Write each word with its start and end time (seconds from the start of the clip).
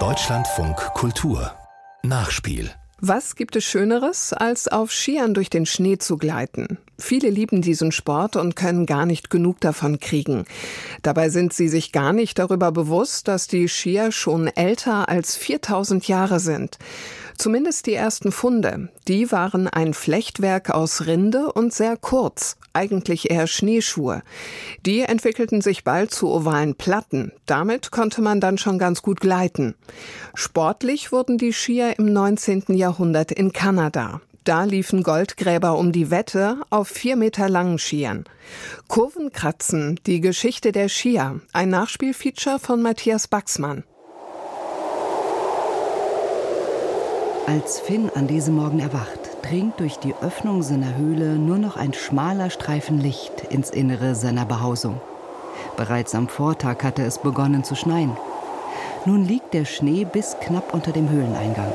Deutschlandfunk 0.00 0.74
Kultur 0.94 1.52
Nachspiel 2.02 2.74
was 3.06 3.36
gibt 3.36 3.54
es 3.54 3.64
Schöneres, 3.64 4.32
als 4.32 4.66
auf 4.66 4.90
Skiern 4.90 5.34
durch 5.34 5.50
den 5.50 5.66
Schnee 5.66 5.98
zu 5.98 6.16
gleiten? 6.16 6.78
Viele 6.98 7.28
lieben 7.28 7.60
diesen 7.60 7.92
Sport 7.92 8.36
und 8.36 8.56
können 8.56 8.86
gar 8.86 9.04
nicht 9.04 9.28
genug 9.28 9.60
davon 9.60 10.00
kriegen. 10.00 10.46
Dabei 11.02 11.28
sind 11.28 11.52
sie 11.52 11.68
sich 11.68 11.92
gar 11.92 12.14
nicht 12.14 12.38
darüber 12.38 12.72
bewusst, 12.72 13.28
dass 13.28 13.46
die 13.46 13.68
Skier 13.68 14.10
schon 14.10 14.46
älter 14.46 15.08
als 15.10 15.36
4000 15.36 16.08
Jahre 16.08 16.40
sind. 16.40 16.78
Zumindest 17.36 17.86
die 17.86 17.94
ersten 17.94 18.32
Funde. 18.32 18.88
Die 19.08 19.30
waren 19.32 19.68
ein 19.68 19.94
Flechtwerk 19.94 20.70
aus 20.70 21.06
Rinde 21.06 21.52
und 21.52 21.72
sehr 21.72 21.96
kurz, 21.96 22.56
eigentlich 22.72 23.30
eher 23.30 23.46
Schneeschuhe. 23.46 24.22
Die 24.86 25.00
entwickelten 25.00 25.60
sich 25.60 25.84
bald 25.84 26.12
zu 26.12 26.30
ovalen 26.30 26.74
Platten. 26.76 27.32
Damit 27.46 27.90
konnte 27.90 28.22
man 28.22 28.40
dann 28.40 28.58
schon 28.58 28.78
ganz 28.78 29.02
gut 29.02 29.20
gleiten. 29.20 29.74
Sportlich 30.34 31.12
wurden 31.12 31.38
die 31.38 31.52
Skier 31.52 31.98
im 31.98 32.12
19. 32.12 32.64
Jahrhundert 32.68 33.32
in 33.32 33.52
Kanada. 33.52 34.20
Da 34.44 34.64
liefen 34.64 35.02
Goldgräber 35.02 35.78
um 35.78 35.90
die 35.90 36.10
Wette 36.10 36.58
auf 36.68 36.88
vier 36.88 37.16
Meter 37.16 37.48
langen 37.48 37.78
Skiern. 37.78 38.24
Kurvenkratzen, 38.88 39.98
die 40.06 40.20
Geschichte 40.20 40.70
der 40.70 40.90
Skier, 40.90 41.40
ein 41.54 41.70
Nachspielfeature 41.70 42.58
von 42.58 42.82
Matthias 42.82 43.26
Baxmann. 43.26 43.84
Als 47.46 47.78
Finn 47.78 48.10
an 48.14 48.26
diesem 48.26 48.54
Morgen 48.54 48.80
erwacht, 48.80 49.20
dringt 49.42 49.78
durch 49.78 49.98
die 49.98 50.14
Öffnung 50.22 50.62
seiner 50.62 50.96
Höhle 50.96 51.36
nur 51.36 51.58
noch 51.58 51.76
ein 51.76 51.92
schmaler 51.92 52.48
Streifen 52.48 52.98
Licht 52.98 53.44
ins 53.50 53.68
Innere 53.68 54.14
seiner 54.14 54.46
Behausung. 54.46 54.98
Bereits 55.76 56.14
am 56.14 56.28
Vortag 56.28 56.82
hatte 56.82 57.02
es 57.02 57.18
begonnen 57.18 57.62
zu 57.62 57.74
schneien. 57.74 58.16
Nun 59.04 59.26
liegt 59.26 59.52
der 59.52 59.66
Schnee 59.66 60.06
bis 60.10 60.36
knapp 60.40 60.72
unter 60.72 60.92
dem 60.92 61.10
Höhleneingang. 61.10 61.70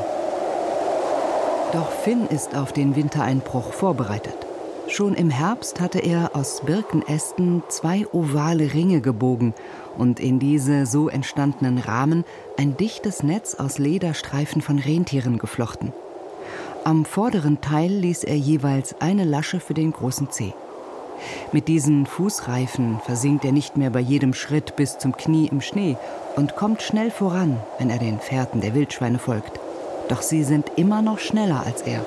Doch 1.72 1.91
Finn 1.91 2.25
ist 2.25 2.55
auf 2.55 2.73
den 2.73 2.95
Wintereinbruch 2.95 3.72
vorbereitet. 3.72 4.48
Schon 4.91 5.13
im 5.13 5.29
Herbst 5.29 5.79
hatte 5.79 5.99
er 5.99 6.35
aus 6.35 6.61
Birkenästen 6.65 7.61
zwei 7.69 8.07
ovale 8.11 8.73
Ringe 8.73 9.01
gebogen 9.01 9.53
und 9.97 10.19
in 10.19 10.39
diese 10.39 10.87
so 10.87 11.09
entstandenen 11.09 11.77
Rahmen 11.77 12.25
ein 12.57 12.75
dichtes 12.75 13.21
Netz 13.21 13.53
aus 13.53 13.77
Lederstreifen 13.77 14.63
von 14.63 14.79
Rentieren 14.79 15.37
geflochten. 15.37 15.93
Am 16.83 17.05
vorderen 17.05 17.61
Teil 17.61 17.91
ließ 17.91 18.23
er 18.23 18.35
jeweils 18.35 18.99
eine 18.99 19.25
Lasche 19.25 19.59
für 19.59 19.75
den 19.75 19.93
großen 19.93 20.31
Zeh. 20.31 20.53
Mit 21.51 21.67
diesen 21.67 22.07
Fußreifen 22.07 22.99
versinkt 23.05 23.45
er 23.45 23.51
nicht 23.51 23.77
mehr 23.77 23.91
bei 23.91 23.99
jedem 23.99 24.33
Schritt 24.33 24.75
bis 24.75 24.97
zum 24.97 25.15
Knie 25.15 25.47
im 25.51 25.61
Schnee 25.61 25.97
und 26.35 26.55
kommt 26.55 26.81
schnell 26.81 27.11
voran, 27.11 27.57
wenn 27.77 27.91
er 27.91 27.99
den 27.99 28.19
Fährten 28.19 28.59
der 28.59 28.73
Wildschweine 28.73 29.19
folgt. 29.19 29.59
Doch 30.07 30.23
sie 30.23 30.43
sind 30.43 30.71
immer 30.77 31.03
noch 31.03 31.19
schneller 31.19 31.63
als 31.63 31.83
er. 31.83 32.03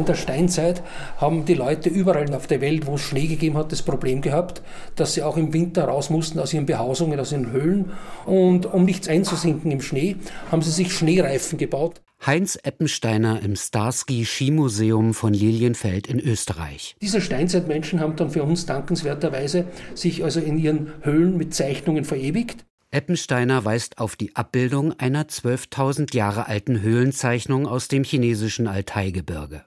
In 0.00 0.06
der 0.06 0.14
Steinzeit 0.14 0.82
haben 1.18 1.44
die 1.44 1.52
Leute 1.52 1.90
überall 1.90 2.34
auf 2.34 2.46
der 2.46 2.62
Welt, 2.62 2.86
wo 2.86 2.94
es 2.94 3.02
Schnee 3.02 3.26
gegeben 3.26 3.58
hat, 3.58 3.70
das 3.70 3.82
Problem 3.82 4.22
gehabt, 4.22 4.62
dass 4.96 5.12
sie 5.12 5.22
auch 5.22 5.36
im 5.36 5.52
Winter 5.52 5.84
raus 5.84 6.08
mussten 6.08 6.38
aus 6.38 6.54
ihren 6.54 6.64
Behausungen, 6.64 7.20
aus 7.20 7.32
ihren 7.32 7.52
Höhlen. 7.52 7.92
Und 8.24 8.64
um 8.64 8.86
nichts 8.86 9.08
einzusinken 9.08 9.70
im 9.70 9.82
Schnee, 9.82 10.16
haben 10.50 10.62
sie 10.62 10.70
sich 10.70 10.94
Schneereifen 10.94 11.58
gebaut. 11.58 12.00
Heinz 12.24 12.58
Eppensteiner 12.62 13.42
im 13.42 13.56
Starski 13.56 14.24
Skimuseum 14.24 15.12
von 15.12 15.34
Lilienfeld 15.34 16.06
in 16.06 16.18
Österreich. 16.18 16.96
Diese 17.02 17.20
Steinzeitmenschen 17.20 18.00
haben 18.00 18.16
dann 18.16 18.30
für 18.30 18.42
uns 18.42 18.64
dankenswerterweise 18.64 19.66
sich 19.94 20.24
also 20.24 20.40
in 20.40 20.56
ihren 20.56 20.94
Höhlen 21.02 21.36
mit 21.36 21.52
Zeichnungen 21.54 22.06
verewigt. 22.06 22.64
Eppensteiner 22.90 23.66
weist 23.66 23.98
auf 23.98 24.16
die 24.16 24.34
Abbildung 24.34 24.98
einer 24.98 25.24
12.000 25.24 26.16
Jahre 26.16 26.46
alten 26.48 26.80
Höhlenzeichnung 26.80 27.66
aus 27.66 27.88
dem 27.88 28.02
chinesischen 28.02 28.66
Altaigebirge. 28.66 29.62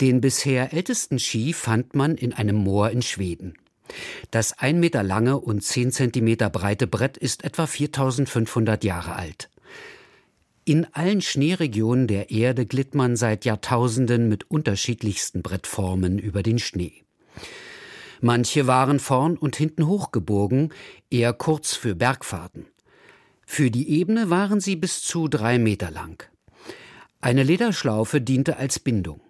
Den 0.00 0.20
bisher 0.20 0.72
ältesten 0.72 1.18
Ski 1.18 1.52
fand 1.52 1.94
man 1.94 2.16
in 2.16 2.32
einem 2.32 2.56
Moor 2.56 2.90
in 2.90 3.02
Schweden. 3.02 3.54
Das 4.30 4.58
ein 4.58 4.80
Meter 4.80 5.02
lange 5.02 5.38
und 5.38 5.62
zehn 5.62 5.92
Zentimeter 5.92 6.50
breite 6.50 6.86
Brett 6.86 7.16
ist 7.16 7.44
etwa 7.44 7.66
4500 7.66 8.82
Jahre 8.82 9.16
alt. 9.16 9.50
In 10.64 10.86
allen 10.94 11.20
Schneeregionen 11.20 12.06
der 12.06 12.30
Erde 12.30 12.64
glitt 12.64 12.94
man 12.94 13.16
seit 13.16 13.44
Jahrtausenden 13.44 14.28
mit 14.28 14.50
unterschiedlichsten 14.50 15.42
Brettformen 15.42 16.18
über 16.18 16.42
den 16.42 16.58
Schnee. 16.58 17.04
Manche 18.22 18.66
waren 18.66 18.98
vorn 18.98 19.36
und 19.36 19.56
hinten 19.56 19.86
hochgebogen, 19.86 20.72
eher 21.10 21.34
kurz 21.34 21.74
für 21.74 21.94
Bergfahrten. 21.94 22.64
Für 23.44 23.70
die 23.70 23.90
Ebene 23.90 24.30
waren 24.30 24.60
sie 24.60 24.76
bis 24.76 25.02
zu 25.02 25.28
drei 25.28 25.58
Meter 25.58 25.90
lang. 25.90 26.26
Eine 27.24 27.42
Lederschlaufe 27.42 28.20
diente 28.20 28.58
als 28.58 28.78
Bindung. 28.78 29.22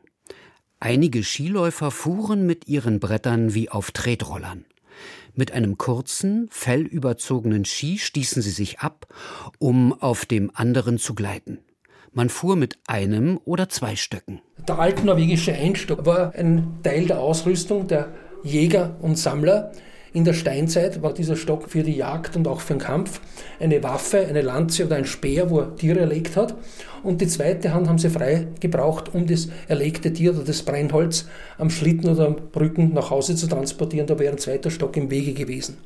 Einige 0.81 1.22
Skiläufer 1.22 1.93
fuhren 1.93 2.44
mit 2.44 2.66
ihren 2.66 2.99
Brettern 2.99 3.55
wie 3.55 3.71
auf 3.71 3.93
Tretrollern. 3.93 4.65
Mit 5.32 5.53
einem 5.53 5.78
kurzen, 5.78 6.49
fellüberzogenen 6.50 7.65
Ski 7.65 7.99
stießen 7.99 8.43
sie 8.43 8.50
sich 8.50 8.81
ab, 8.81 9.06
um 9.60 9.93
auf 9.93 10.27
dem 10.27 10.50
anderen 10.54 10.99
zu 10.99 11.15
gleiten. 11.15 11.60
Man 12.12 12.31
fuhr 12.31 12.56
mit 12.56 12.78
einem 12.88 13.38
oder 13.44 13.69
zwei 13.69 13.94
Stöcken. 13.94 14.43
Der 14.66 14.81
alte 14.81 15.06
norwegische 15.06 15.53
Einstock 15.54 16.04
war 16.04 16.34
ein 16.34 16.81
Teil 16.83 17.06
der 17.06 17.21
Ausrüstung 17.21 17.87
der 17.87 18.12
Jäger 18.43 18.97
und 19.03 19.16
Sammler. 19.21 19.71
In 20.15 20.23
der 20.23 20.33
Steinzeit 20.33 21.03
war 21.03 21.13
dieser 21.13 21.35
Stock 21.35 21.69
für 21.69 21.83
die 21.83 21.97
Jagd 21.97 22.37
und 22.37 22.47
auch 22.47 22.61
für 22.61 22.75
den 22.75 22.79
Kampf 22.79 23.21
eine 23.59 23.83
Waffe, 23.83 24.21
eine 24.21 24.43
Lanze 24.43 24.87
oder 24.87 24.95
ein 24.95 25.07
Speer, 25.07 25.51
wo 25.51 25.59
er 25.59 25.75
Tiere 25.75 25.99
erlegt 25.99 26.37
hat. 26.37 26.55
Und 27.03 27.21
die 27.21 27.27
zweite 27.27 27.75
Hand 27.75 27.89
haben 27.89 27.99
sie 27.99 28.11
frei 28.11 28.47
gebraucht, 28.61 29.13
um 29.13 29.27
das 29.27 29.49
erlegte 29.67 30.13
Tier 30.13 30.33
oder 30.33 30.45
das 30.45 30.63
Brennholz 30.63 31.27
am 31.59 31.69
Schlitten 31.69 32.09
oder 32.09 32.29
am 32.29 32.37
Brücken 32.53 32.95
nach 32.95 33.11
Hause 33.11 33.35
zu 33.35 33.49
transportieren. 33.49 34.07
Da 34.07 34.17
wäre 34.17 34.31
ein 34.31 34.39
zweiter 34.39 34.71
Stock 34.71 34.97
im 34.97 35.11
Wege 35.11 35.33
gewesen. 35.33 35.79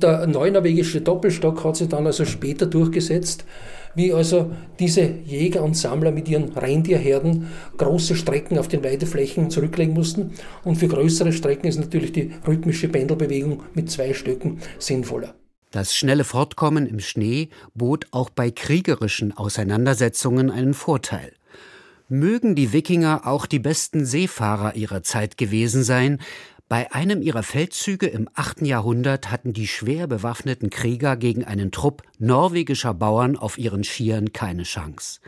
Der 0.00 0.26
neunorwegische 0.26 1.02
Doppelstock 1.02 1.62
hat 1.62 1.76
sich 1.76 1.88
dann 1.88 2.06
also 2.06 2.24
später 2.24 2.64
durchgesetzt, 2.64 3.44
wie 3.94 4.12
also 4.12 4.50
diese 4.78 5.02
Jäger 5.24 5.62
und 5.62 5.76
Sammler 5.76 6.10
mit 6.10 6.28
ihren 6.28 6.50
Rentierherden 6.50 7.48
große 7.76 8.16
Strecken 8.16 8.58
auf 8.58 8.68
den 8.68 8.84
Weideflächen 8.84 9.50
zurücklegen 9.50 9.94
mussten. 9.94 10.32
Und 10.64 10.76
für 10.76 10.88
größere 10.88 11.32
Strecken 11.32 11.66
ist 11.66 11.78
natürlich 11.78 12.12
die 12.12 12.32
rhythmische 12.46 12.88
Pendelbewegung 12.88 13.62
mit 13.74 13.90
zwei 13.90 14.14
Stöcken 14.14 14.58
sinnvoller. 14.78 15.34
Das 15.70 15.94
schnelle 15.94 16.24
Fortkommen 16.24 16.86
im 16.86 16.98
Schnee 16.98 17.48
bot 17.74 18.06
auch 18.10 18.30
bei 18.30 18.50
kriegerischen 18.50 19.36
Auseinandersetzungen 19.36 20.50
einen 20.50 20.74
Vorteil. 20.74 21.32
Mögen 22.08 22.56
die 22.56 22.72
Wikinger 22.72 23.24
auch 23.24 23.46
die 23.46 23.60
besten 23.60 24.04
Seefahrer 24.04 24.74
ihrer 24.74 25.04
Zeit 25.04 25.38
gewesen 25.38 25.84
sein, 25.84 26.18
bei 26.70 26.92
einem 26.92 27.20
ihrer 27.20 27.42
Feldzüge 27.42 28.06
im 28.06 28.28
8. 28.32 28.62
Jahrhundert 28.62 29.28
hatten 29.32 29.52
die 29.52 29.66
schwer 29.66 30.06
bewaffneten 30.06 30.70
Krieger 30.70 31.16
gegen 31.16 31.44
einen 31.44 31.72
Trupp 31.72 32.04
norwegischer 32.20 32.94
Bauern 32.94 33.36
auf 33.36 33.58
ihren 33.58 33.82
Skiern 33.82 34.32
keine 34.32 34.62
Chance. 34.62 35.18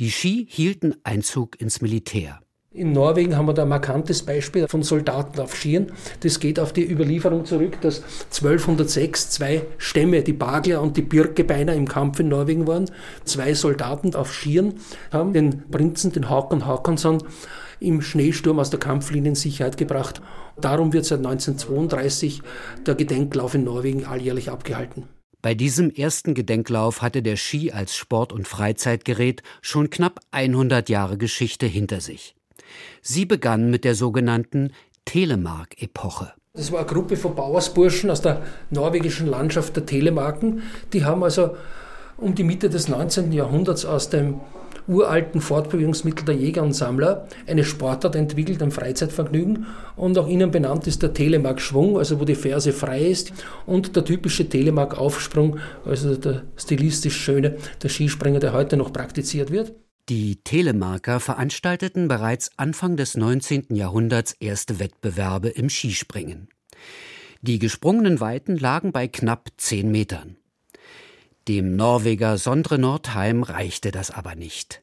Die 0.00 0.10
Ski 0.10 0.44
hielten 0.50 0.96
Einzug 1.04 1.60
ins 1.60 1.82
Militär. 1.82 2.40
In 2.72 2.90
Norwegen 2.90 3.36
haben 3.36 3.46
wir 3.46 3.54
da 3.54 3.62
ein 3.62 3.68
markantes 3.68 4.24
Beispiel 4.24 4.66
von 4.66 4.82
Soldaten 4.82 5.40
auf 5.40 5.54
Skiern. 5.54 5.92
Das 6.20 6.40
geht 6.40 6.58
auf 6.58 6.72
die 6.72 6.90
Überlieferung 6.90 7.44
zurück, 7.44 7.80
dass 7.80 8.02
1206 8.24 9.30
zwei 9.30 9.62
Stämme, 9.78 10.24
die 10.24 10.32
Bagler 10.32 10.82
und 10.82 10.96
die 10.96 11.02
Birkebeiner 11.02 11.74
im 11.74 11.86
Kampf 11.86 12.18
in 12.18 12.28
Norwegen 12.28 12.66
waren. 12.66 12.90
Zwei 13.24 13.54
Soldaten 13.54 14.16
auf 14.16 14.34
Skiern 14.34 14.74
haben 15.12 15.32
den 15.32 15.70
Prinzen, 15.70 16.10
den 16.10 16.28
Haakon 16.28 16.66
Haakonsson, 16.66 17.22
im 17.80 18.02
Schneesturm 18.02 18.58
aus 18.58 18.70
der 18.70 18.80
Kampflinie 18.80 19.30
in 19.30 19.34
Sicherheit 19.34 19.76
gebracht. 19.76 20.20
Darum 20.60 20.92
wird 20.92 21.04
seit 21.04 21.18
1932 21.18 22.42
der 22.86 22.94
Gedenklauf 22.94 23.54
in 23.54 23.64
Norwegen 23.64 24.04
alljährlich 24.04 24.50
abgehalten. 24.50 25.04
Bei 25.42 25.54
diesem 25.54 25.90
ersten 25.90 26.34
Gedenklauf 26.34 27.02
hatte 27.02 27.22
der 27.22 27.36
Ski 27.36 27.70
als 27.70 27.94
Sport- 27.94 28.32
und 28.32 28.48
Freizeitgerät 28.48 29.42
schon 29.62 29.90
knapp 29.90 30.20
100 30.32 30.88
Jahre 30.88 31.18
Geschichte 31.18 31.66
hinter 31.66 32.00
sich. 32.00 32.34
Sie 33.00 33.26
begann 33.26 33.70
mit 33.70 33.84
der 33.84 33.94
sogenannten 33.94 34.72
Telemark-Epoche. 35.04 36.32
Das 36.54 36.72
war 36.72 36.80
eine 36.80 36.88
Gruppe 36.88 37.16
von 37.16 37.34
Bauersburschen 37.34 38.10
aus 38.10 38.22
der 38.22 38.42
norwegischen 38.70 39.26
Landschaft 39.26 39.76
der 39.76 39.86
Telemarken. 39.86 40.62
Die 40.92 41.04
haben 41.04 41.22
also 41.22 41.54
um 42.16 42.34
die 42.34 42.44
Mitte 42.44 42.70
des 42.70 42.88
19. 42.88 43.30
Jahrhunderts 43.30 43.84
aus 43.84 44.08
dem 44.08 44.40
uralten 44.88 45.40
Fortbewegungsmittel 45.40 46.24
der 46.24 46.34
Jäger 46.34 46.62
und 46.62 46.72
Sammler 46.72 47.28
eine 47.46 47.64
Sportart 47.64 48.16
entwickelt, 48.16 48.62
ein 48.62 48.70
Freizeitvergnügen. 48.70 49.66
Und 49.96 50.18
auch 50.18 50.28
ihnen 50.28 50.50
benannt 50.50 50.86
ist 50.86 51.02
der 51.02 51.14
Telemark-Schwung, 51.14 51.98
also 51.98 52.20
wo 52.20 52.24
die 52.24 52.34
Ferse 52.34 52.72
frei 52.72 53.06
ist, 53.06 53.32
und 53.66 53.96
der 53.96 54.04
typische 54.04 54.48
Telemark-Aufsprung, 54.48 55.58
also 55.84 56.16
der 56.16 56.44
stilistisch 56.56 57.16
schöne, 57.16 57.56
der 57.82 57.88
Skispringer, 57.88 58.40
der 58.40 58.52
heute 58.52 58.76
noch 58.76 58.92
praktiziert 58.92 59.50
wird. 59.50 59.72
Die 60.08 60.36
Telemarker 60.36 61.18
veranstalteten 61.18 62.06
bereits 62.06 62.52
Anfang 62.56 62.96
des 62.96 63.16
19. 63.16 63.74
Jahrhunderts 63.74 64.36
erste 64.38 64.78
Wettbewerbe 64.78 65.48
im 65.48 65.68
Skispringen. 65.68 66.48
Die 67.42 67.58
gesprungenen 67.58 68.20
Weiten 68.20 68.56
lagen 68.56 68.92
bei 68.92 69.08
knapp 69.08 69.50
zehn 69.56 69.90
Metern. 69.90 70.36
Dem 71.48 71.76
Norweger 71.76 72.38
Sondre 72.38 72.76
Nordheim 72.76 73.44
reichte 73.44 73.92
das 73.92 74.10
aber 74.10 74.34
nicht. 74.34 74.82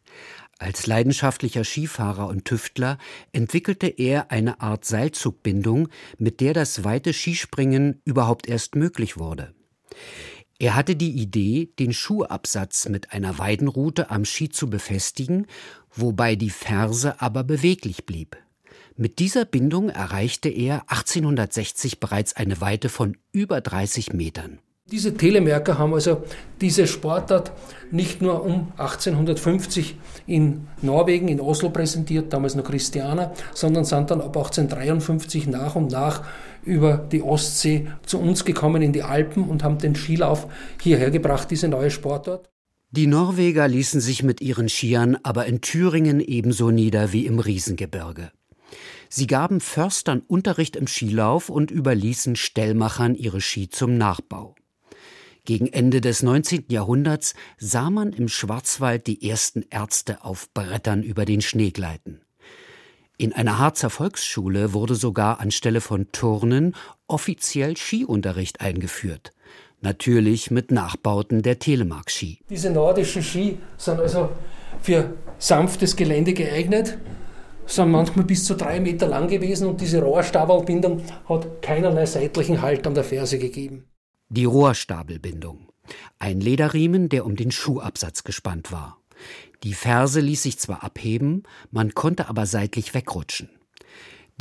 Als 0.60 0.88
leidenschaftlicher 0.88 1.66
Skifahrer 1.66 2.28
und 2.28 2.46
Tüftler 2.46 2.98
entwickelte 3.34 3.88
er 3.88 4.32
eine 4.32 4.62
Art 4.62 4.86
Seilzugbindung, 4.86 5.90
mit 6.18 6.40
der 6.40 6.54
das 6.54 6.86
weite 6.86 7.12
Skispringen 7.12 8.02
überhaupt 8.06 8.48
erst 8.48 8.76
möglich 8.76 9.18
wurde. 9.18 9.54
Er 10.58 10.76
hatte 10.76 10.96
die 10.96 11.12
Idee, 11.12 11.74
den 11.80 11.92
Schuhabsatz 11.92 12.88
mit 12.88 13.12
einer 13.12 13.38
Weidenrute 13.40 14.10
am 14.10 14.24
Ski 14.24 14.48
zu 14.48 14.70
befestigen, 14.70 15.48
wobei 15.94 16.38
die 16.38 16.50
Ferse 16.50 17.20
aber 17.20 17.44
beweglich 17.44 18.06
blieb. 18.06 18.38
Mit 18.96 19.20
dieser 19.20 19.44
Bindung 19.44 19.90
erreichte 19.90 20.48
er 20.48 20.84
1860 20.90 22.00
bereits 22.00 22.38
eine 22.38 22.62
Weite 22.62 22.88
von 22.88 23.18
über 23.34 23.60
30 23.60 24.14
Metern. 24.14 24.60
Diese 24.92 25.16
Telemerker 25.16 25.80
haben 25.80 25.94
also 25.94 26.24
diese 26.60 26.88
Sportart 26.88 27.52
nicht 27.90 28.22
nur 28.22 28.44
um 28.46 28.74
1850 28.78 29.96
in 30.28 30.68
Norwegen, 30.82 31.30
in 31.30 31.40
Oslo 31.40 31.70
präsentiert, 31.70 32.34
damals 32.34 32.56
noch 32.56 32.66
Christianer, 32.66 33.34
sondern 33.54 33.86
sind 33.86 34.12
dann 34.12 34.20
ab 34.20 34.36
1853 34.36 35.48
nach 35.48 35.76
und 35.76 35.92
nach 35.92 36.24
über 36.64 36.98
die 36.98 37.24
Ostsee 37.24 37.88
zu 38.06 38.20
uns 38.20 38.44
gekommen 38.46 38.82
in 38.82 38.92
die 38.92 39.04
Alpen 39.04 39.46
und 39.46 39.64
haben 39.64 39.78
den 39.78 39.96
Skilauf 39.96 40.48
hierher 40.82 41.12
gebracht, 41.12 41.50
diese 41.50 41.70
neue 41.70 41.90
Sportart. 41.90 42.50
Die 42.92 43.08
Norweger 43.08 43.68
ließen 43.68 44.02
sich 44.02 44.22
mit 44.22 44.42
ihren 44.42 44.70
Skiern 44.70 45.18
aber 45.24 45.46
in 45.46 45.62
Thüringen 45.62 46.20
ebenso 46.20 46.72
nieder 46.72 47.14
wie 47.14 47.26
im 47.26 47.40
Riesengebirge. 47.40 48.32
Sie 49.10 49.28
gaben 49.28 49.62
Förstern 49.62 50.22
Unterricht 50.28 50.76
im 50.76 50.88
Skilauf 50.88 51.50
und 51.50 51.72
überließen 51.72 52.36
Stellmachern 52.36 53.16
ihre 53.16 53.42
Ski 53.42 53.70
zum 53.70 53.98
Nachbau. 53.98 54.56
Gegen 55.46 55.68
Ende 55.68 56.00
des 56.00 56.24
19. 56.24 56.68
Jahrhunderts 56.70 57.34
sah 57.58 57.90
man 57.90 58.14
im 58.14 58.30
Schwarzwald 58.30 59.08
die 59.08 59.30
ersten 59.30 59.66
Ärzte 59.70 60.24
auf 60.24 60.50
Brettern 60.54 61.04
über 61.04 61.26
den 61.26 61.42
Schnee 61.42 61.72
gleiten. 61.72 62.22
In 63.18 63.34
einer 63.34 63.60
Harzer 63.60 63.90
Volksschule 63.90 64.72
wurde 64.72 64.96
sogar 64.96 65.42
anstelle 65.42 65.82
von 65.82 66.10
Turnen 66.14 66.76
offiziell 67.08 67.76
Skiunterricht 67.76 68.62
eingeführt. 68.62 69.34
Natürlich 69.82 70.50
mit 70.50 70.72
Nachbauten 70.72 71.42
der 71.42 71.60
Telemark-Ski. 71.60 72.40
Diese 72.50 72.70
nordischen 72.70 73.22
Ski 73.22 73.58
sind 73.78 74.00
also 74.00 74.30
für 74.82 75.14
sanftes 75.40 75.98
Gelände 75.98 76.34
geeignet, 76.34 76.98
sind 77.66 77.92
manchmal 77.92 78.26
bis 78.26 78.46
zu 78.46 78.56
drei 78.56 78.80
Meter 78.80 79.08
lang 79.08 79.28
gewesen 79.28 79.68
und 79.68 79.82
diese 79.82 80.02
Rohrstabalbindung 80.02 81.04
hat 81.28 81.62
keinerlei 81.62 82.06
seitlichen 82.06 82.62
Halt 82.62 82.88
an 82.88 82.96
der 82.96 83.04
Ferse 83.04 83.38
gegeben. 83.38 83.84
Die 84.36 84.46
Rohrstabelbindung. 84.46 85.68
Ein 86.18 86.40
Lederriemen, 86.40 87.08
der 87.08 87.24
um 87.24 87.36
den 87.36 87.52
Schuhabsatz 87.52 88.24
gespannt 88.24 88.72
war. 88.72 88.98
Die 89.62 89.76
Ferse 89.76 90.22
ließ 90.22 90.42
sich 90.42 90.58
zwar 90.58 90.84
abheben, 90.84 91.44
man 91.70 91.94
konnte 91.94 92.30
aber 92.30 92.48
seitlich 92.48 92.96
wegrutschen. 92.96 93.50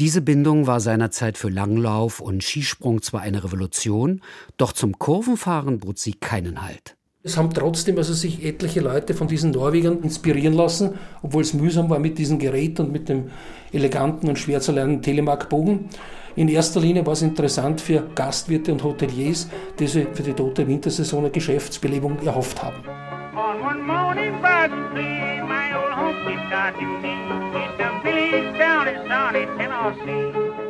Diese 0.00 0.22
Bindung 0.22 0.66
war 0.66 0.80
seinerzeit 0.80 1.36
für 1.36 1.50
Langlauf 1.50 2.20
und 2.20 2.42
Skisprung 2.42 3.02
zwar 3.02 3.20
eine 3.20 3.44
Revolution, 3.44 4.22
doch 4.56 4.72
zum 4.72 4.98
Kurvenfahren 4.98 5.80
bot 5.80 5.98
sie 5.98 6.14
keinen 6.14 6.62
Halt. 6.62 6.96
Es 7.22 7.36
haben 7.36 7.52
trotzdem 7.52 7.98
also 7.98 8.14
sich 8.14 8.42
etliche 8.42 8.80
Leute 8.80 9.12
von 9.12 9.28
diesen 9.28 9.50
Norwegern 9.50 10.02
inspirieren 10.02 10.54
lassen, 10.54 10.94
obwohl 11.20 11.42
es 11.42 11.52
mühsam 11.52 11.90
war 11.90 11.98
mit 11.98 12.16
diesem 12.16 12.38
Gerät 12.38 12.80
und 12.80 12.90
mit 12.90 13.10
dem 13.10 13.30
eleganten 13.72 14.30
und 14.30 14.38
schwer 14.38 14.62
zu 14.62 14.72
lernenden 14.72 15.02
Telemark-Bogen. 15.02 15.90
In 16.34 16.48
erster 16.48 16.80
Linie 16.80 17.04
war 17.04 17.12
es 17.12 17.22
interessant 17.22 17.80
für 17.80 18.08
Gastwirte 18.14 18.72
und 18.72 18.82
Hoteliers, 18.82 19.48
die 19.78 19.86
sich 19.86 20.06
für 20.14 20.22
die 20.22 20.32
tote 20.32 20.66
Wintersaison 20.66 21.20
eine 21.20 21.30
Geschäftsbelebung 21.30 22.18
erhofft 22.24 22.62
haben. 22.62 22.82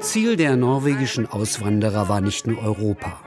Ziel 0.00 0.36
der 0.36 0.56
norwegischen 0.56 1.26
Auswanderer 1.26 2.08
war 2.08 2.20
nicht 2.20 2.46
nur 2.46 2.58
Europa. 2.58 3.20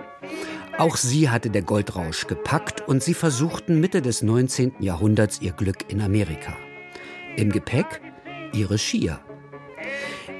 Auch 0.77 0.97
sie 0.97 1.29
hatte 1.29 1.49
der 1.49 1.61
Goldrausch 1.61 2.27
gepackt 2.27 2.85
und 2.85 3.01
sie 3.01 3.13
versuchten 3.13 3.79
Mitte 3.79 4.01
des 4.01 4.21
19. 4.21 4.73
Jahrhunderts 4.79 5.41
ihr 5.41 5.53
Glück 5.53 5.85
in 5.87 6.01
Amerika. 6.01 6.57
Im 7.37 7.49
Gepäck 7.49 8.01
ihre 8.53 8.77
Skier. 8.77 9.24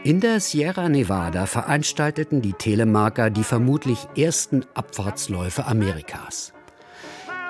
In 0.05 0.19
der 0.19 0.39
Sierra 0.39 0.87
Nevada 0.87 1.47
veranstalteten 1.47 2.39
die 2.39 2.53
Telemarker 2.53 3.31
die 3.31 3.43
vermutlich 3.43 3.97
ersten 4.15 4.63
Abfahrtsläufe 4.75 5.65
Amerikas. 5.65 6.53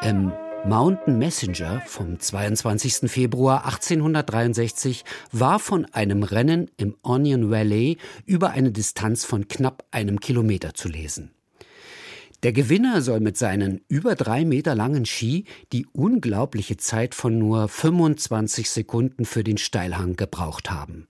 Im 0.02 0.32
Mountain 0.66 1.18
Messenger 1.18 1.82
vom 1.86 2.18
22. 2.18 3.12
Februar 3.12 3.66
1863 3.66 5.04
war 5.34 5.60
von 5.60 5.84
einem 5.92 6.24
Rennen 6.24 6.72
im 6.78 6.96
Onion 7.02 7.52
Valley 7.52 7.98
über 8.26 8.52
eine 8.52 8.72
Distanz 8.72 9.26
von 9.26 9.50
knapp 9.50 9.84
einem 9.92 10.22
Kilometer 10.22 10.74
zu 10.74 10.88
lesen. 10.88 11.32
Der 12.44 12.54
Gewinner 12.54 13.02
soll 13.02 13.20
mit 13.20 13.36
seinen 13.36 13.82
über 13.90 14.16
drei 14.16 14.46
Meter 14.46 14.76
langen 14.76 15.06
Ski 15.06 15.44
die 15.74 15.88
unglaubliche 15.88 16.78
Zeit 16.78 17.16
von 17.16 17.38
nur 17.38 17.68
25 17.68 18.70
Sekunden 18.70 19.26
für 19.26 19.44
den 19.44 19.58
Steilhang 19.58 20.16
gebraucht 20.16 20.72
haben. 20.72 21.10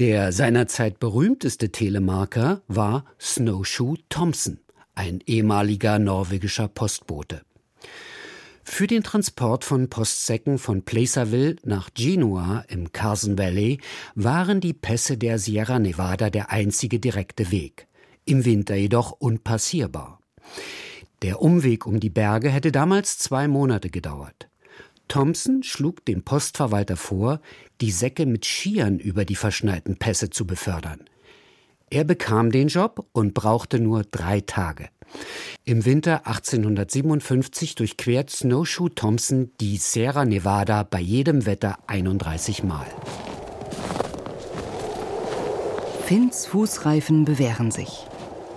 Der 0.00 0.32
seinerzeit 0.32 0.98
berühmteste 0.98 1.70
Telemarker 1.70 2.62
war 2.66 3.04
Snowshoe 3.20 3.96
Thompson, 4.08 4.58
ein 4.96 5.20
ehemaliger 5.24 6.00
norwegischer 6.00 6.66
Postbote. 6.66 7.42
Für 8.64 8.88
den 8.88 9.04
Transport 9.04 9.62
von 9.64 9.88
Postsäcken 9.90 10.58
von 10.58 10.82
Placerville 10.82 11.56
nach 11.62 11.90
Genua 11.94 12.64
im 12.66 12.90
Carson 12.90 13.38
Valley 13.38 13.78
waren 14.16 14.60
die 14.60 14.72
Pässe 14.72 15.16
der 15.16 15.38
Sierra 15.38 15.78
Nevada 15.78 16.28
der 16.28 16.50
einzige 16.50 16.98
direkte 16.98 17.52
Weg, 17.52 17.86
im 18.24 18.44
Winter 18.44 18.74
jedoch 18.74 19.12
unpassierbar. 19.12 20.18
Der 21.22 21.40
Umweg 21.40 21.86
um 21.86 22.00
die 22.00 22.10
Berge 22.10 22.50
hätte 22.50 22.72
damals 22.72 23.18
zwei 23.18 23.46
Monate 23.46 23.90
gedauert. 23.90 24.48
Thompson 25.08 25.62
schlug 25.62 26.04
dem 26.04 26.22
Postverwalter 26.22 26.96
vor, 26.96 27.40
die 27.80 27.90
Säcke 27.90 28.26
mit 28.26 28.44
Skiern 28.44 28.98
über 28.98 29.24
die 29.24 29.36
verschneiten 29.36 29.96
Pässe 29.96 30.30
zu 30.30 30.46
befördern. 30.46 31.00
Er 31.90 32.04
bekam 32.04 32.50
den 32.50 32.68
Job 32.68 33.06
und 33.12 33.34
brauchte 33.34 33.78
nur 33.78 34.04
drei 34.04 34.40
Tage. 34.40 34.88
Im 35.64 35.84
Winter 35.84 36.26
1857 36.26 37.74
durchquert 37.74 38.30
Snowshoe 38.30 38.94
Thompson 38.94 39.52
die 39.60 39.76
Sierra 39.76 40.24
Nevada 40.24 40.82
bei 40.82 41.00
jedem 41.00 41.46
Wetter 41.46 41.78
31 41.86 42.64
Mal. 42.64 42.86
Finns 46.04 46.46
Fußreifen 46.46 47.24
bewähren 47.24 47.70
sich. 47.70 48.06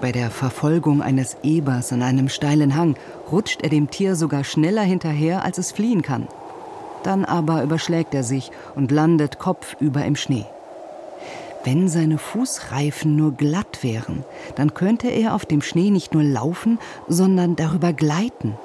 Bei 0.02 0.12
der 0.12 0.30
Verfolgung 0.30 1.02
eines 1.02 1.38
Ebers 1.44 1.94
an 1.94 2.04
einem 2.04 2.30
steilen 2.30 2.76
Hang 2.76 2.96
rutscht 3.32 3.62
er 3.64 3.70
dem 3.70 3.90
Tier 3.90 4.16
sogar 4.16 4.44
schneller 4.44 4.84
hinterher, 4.84 5.44
als 5.44 5.58
es 5.58 5.72
fliehen 5.72 6.02
kann. 6.02 6.28
Dann 7.08 7.24
aber 7.24 7.64
überschlägt 7.64 8.14
er 8.14 8.24
sich 8.24 8.52
und 8.76 8.92
landet 8.92 9.40
kopfüber 9.40 10.04
im 10.04 10.18
Schnee. 10.18 10.44
Wenn 11.64 11.88
seine 11.88 12.18
Fußreifen 12.18 13.16
nur 13.16 13.32
glatt 13.32 13.82
wären, 13.82 14.26
dann 14.56 14.74
könnte 14.74 15.08
er 15.08 15.34
auf 15.34 15.46
dem 15.46 15.62
Schnee 15.62 15.90
nicht 15.90 16.14
nur 16.14 16.24
laufen, 16.24 16.80
sondern 17.08 17.56
darüber 17.56 17.94
gleiten. 17.94 18.58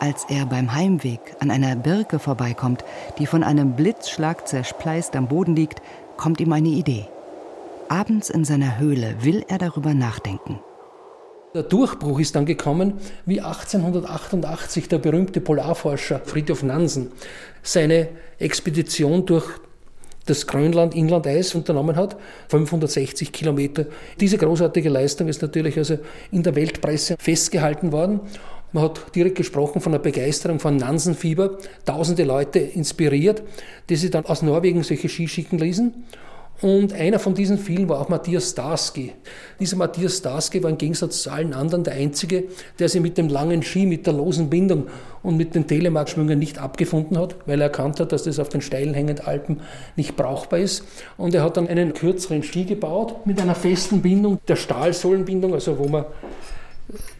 Als 0.00 0.24
er 0.28 0.44
beim 0.44 0.74
Heimweg 0.74 1.20
an 1.38 1.52
einer 1.52 1.76
Birke 1.76 2.18
vorbeikommt, 2.18 2.84
die 3.20 3.26
von 3.26 3.44
einem 3.44 3.76
Blitzschlag 3.76 4.48
zerspleist 4.48 5.14
am 5.14 5.28
Boden 5.28 5.54
liegt, 5.54 5.82
kommt 6.16 6.40
ihm 6.40 6.52
eine 6.52 6.70
Idee. 6.70 7.06
Abends 7.88 8.28
in 8.28 8.44
seiner 8.44 8.76
Höhle 8.80 9.14
will 9.20 9.44
er 9.46 9.58
darüber 9.58 9.94
nachdenken. 9.94 10.58
Der 11.52 11.64
Durchbruch 11.64 12.20
ist 12.20 12.36
dann 12.36 12.46
gekommen, 12.46 12.94
wie 13.26 13.40
1888 13.40 14.86
der 14.88 14.98
berühmte 14.98 15.40
Polarforscher 15.40 16.20
Friedhof 16.24 16.62
Nansen 16.62 17.10
seine 17.60 18.06
Expedition 18.38 19.26
durch 19.26 19.46
das 20.26 20.46
Grönland-Inlandeis 20.46 21.56
unternommen 21.56 21.96
hat, 21.96 22.16
560 22.50 23.32
Kilometer. 23.32 23.86
Diese 24.20 24.38
großartige 24.38 24.90
Leistung 24.90 25.26
ist 25.26 25.42
natürlich 25.42 25.76
also 25.76 25.98
in 26.30 26.44
der 26.44 26.54
Weltpresse 26.54 27.16
festgehalten 27.18 27.90
worden. 27.90 28.20
Man 28.70 28.84
hat 28.84 29.16
direkt 29.16 29.34
gesprochen 29.34 29.80
von 29.80 29.90
der 29.90 29.98
Begeisterung 29.98 30.60
von 30.60 30.76
Nansenfieber, 30.76 31.58
tausende 31.84 32.22
Leute 32.22 32.60
inspiriert, 32.60 33.42
die 33.88 33.96
sich 33.96 34.12
dann 34.12 34.24
aus 34.26 34.42
Norwegen 34.42 34.84
solche 34.84 35.08
Ski 35.08 35.26
schicken 35.26 35.58
ließen. 35.58 36.04
Und 36.62 36.92
einer 36.92 37.18
von 37.18 37.34
diesen 37.34 37.56
vielen 37.56 37.88
war 37.88 38.00
auch 38.00 38.10
Matthias 38.10 38.50
Starsky. 38.50 39.12
Dieser 39.58 39.76
Matthias 39.76 40.18
Starsky 40.18 40.62
war 40.62 40.68
im 40.68 40.76
Gegensatz 40.76 41.22
zu 41.22 41.30
allen 41.30 41.54
anderen 41.54 41.84
der 41.84 41.94
Einzige, 41.94 42.44
der 42.78 42.90
sich 42.90 43.00
mit 43.00 43.16
dem 43.16 43.28
langen 43.28 43.62
Ski, 43.62 43.86
mit 43.86 44.06
der 44.06 44.12
losen 44.12 44.50
Bindung 44.50 44.88
und 45.22 45.38
mit 45.38 45.54
den 45.54 45.66
Telemarkschwüngen 45.66 46.38
nicht 46.38 46.58
abgefunden 46.58 47.18
hat, 47.18 47.36
weil 47.46 47.60
er 47.60 47.68
erkannt 47.68 47.98
hat, 47.98 48.12
dass 48.12 48.24
das 48.24 48.38
auf 48.38 48.50
den 48.50 48.60
steilen 48.60 48.92
hängenden 48.92 49.24
Alpen 49.24 49.60
nicht 49.96 50.16
brauchbar 50.16 50.58
ist. 50.58 50.84
Und 51.16 51.34
er 51.34 51.44
hat 51.44 51.56
dann 51.56 51.66
einen 51.66 51.94
kürzeren 51.94 52.42
Ski 52.42 52.64
gebaut 52.64 53.26
mit 53.26 53.40
einer 53.40 53.54
festen 53.54 54.02
Bindung, 54.02 54.38
der 54.46 54.56
Stahlsohlenbindung, 54.56 55.54
also 55.54 55.78
wo 55.78 55.88
man 55.88 56.04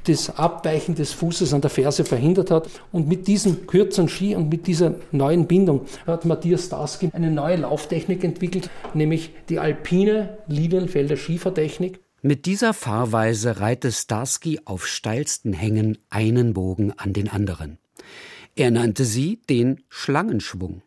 das 0.04 0.38
Abweichen 0.38 0.94
des 0.94 1.12
Fußes 1.12 1.52
an 1.54 1.60
der 1.60 1.70
Ferse 1.70 2.04
verhindert 2.04 2.50
hat. 2.50 2.68
Und 2.92 3.08
mit 3.08 3.26
diesem 3.26 3.66
kürzeren 3.66 4.08
Ski 4.08 4.34
und 4.34 4.48
mit 4.48 4.66
dieser 4.66 4.94
neuen 5.12 5.46
Bindung 5.46 5.86
hat 6.06 6.24
Matthias 6.24 6.66
Starsky 6.66 7.10
eine 7.12 7.30
neue 7.30 7.56
Lauftechnik 7.56 8.24
entwickelt, 8.24 8.70
nämlich 8.94 9.32
die 9.48 9.58
alpine 9.58 10.38
Linienfelder 10.46 11.16
Schiefertechnik. 11.16 12.00
Mit 12.22 12.44
dieser 12.44 12.74
Fahrweise 12.74 13.60
reihte 13.60 13.90
Starsky 13.90 14.60
auf 14.66 14.86
steilsten 14.86 15.54
Hängen 15.54 15.96
einen 16.10 16.52
Bogen 16.52 16.92
an 16.92 17.14
den 17.14 17.28
anderen. 17.28 17.78
Er 18.56 18.70
nannte 18.70 19.06
sie 19.06 19.40
den 19.48 19.80
Schlangenschwung. 19.88 20.82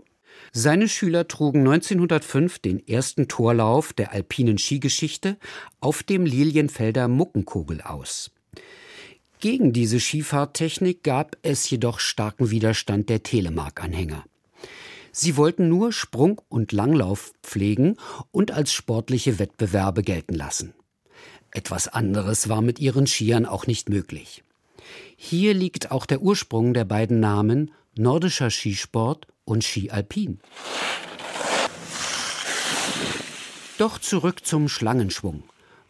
Seine 0.51 0.87
Schüler 0.87 1.27
trugen 1.27 1.61
1905 1.61 2.59
den 2.59 2.87
ersten 2.87 3.27
Torlauf 3.27 3.93
der 3.93 4.13
alpinen 4.13 4.59
Skigeschichte 4.59 5.37
auf 5.79 6.03
dem 6.03 6.27
Lilienfelder 6.27 7.07
Muckenkogel 7.07 7.81
aus. 7.81 8.29
Gegen 9.39 9.74
diese 9.74 10.00
Skifahrttechnik 10.00 11.03
gab 11.03 11.38
es 11.41 11.69
jedoch 11.69 12.00
starken 12.00 12.50
Widerstand 12.50 13.10
der 13.10 13.24
Telemark-Anhänger. 13.24 14.24
Sie 15.12 15.38
wollten 15.38 15.67
nur 15.69 15.91
Sprung- 15.91 16.41
und 16.50 16.72
Langlauf 16.72 17.33
pflegen 17.43 17.98
und 18.31 18.51
als 18.51 18.74
sportliche 18.74 19.39
Wettbewerbe 19.39 20.01
gelten 20.01 20.33
lassen. 20.33 20.74
Etwas 21.51 21.88
anderes 21.88 22.50
war 22.50 22.62
mit 22.62 22.79
ihren 22.79 23.05
Skiern 23.05 23.45
auch 23.45 23.67
nicht 23.67 23.89
möglich. 23.89 24.43
Hier 25.15 25.53
liegt 25.53 25.91
auch 25.91 26.05
der 26.05 26.22
Ursprung 26.22 26.74
der 26.74 26.86
beiden 26.86 27.19
Namen 27.19 27.72
nordischer 27.95 28.50
Skisport 28.50 29.27
und 29.45 29.63
Ski 29.63 29.91
Alpin. 29.91 30.39
Doch 33.77 34.00
zurück 34.00 34.45
zum 34.45 34.67
Schlangenschwung. 34.67 35.43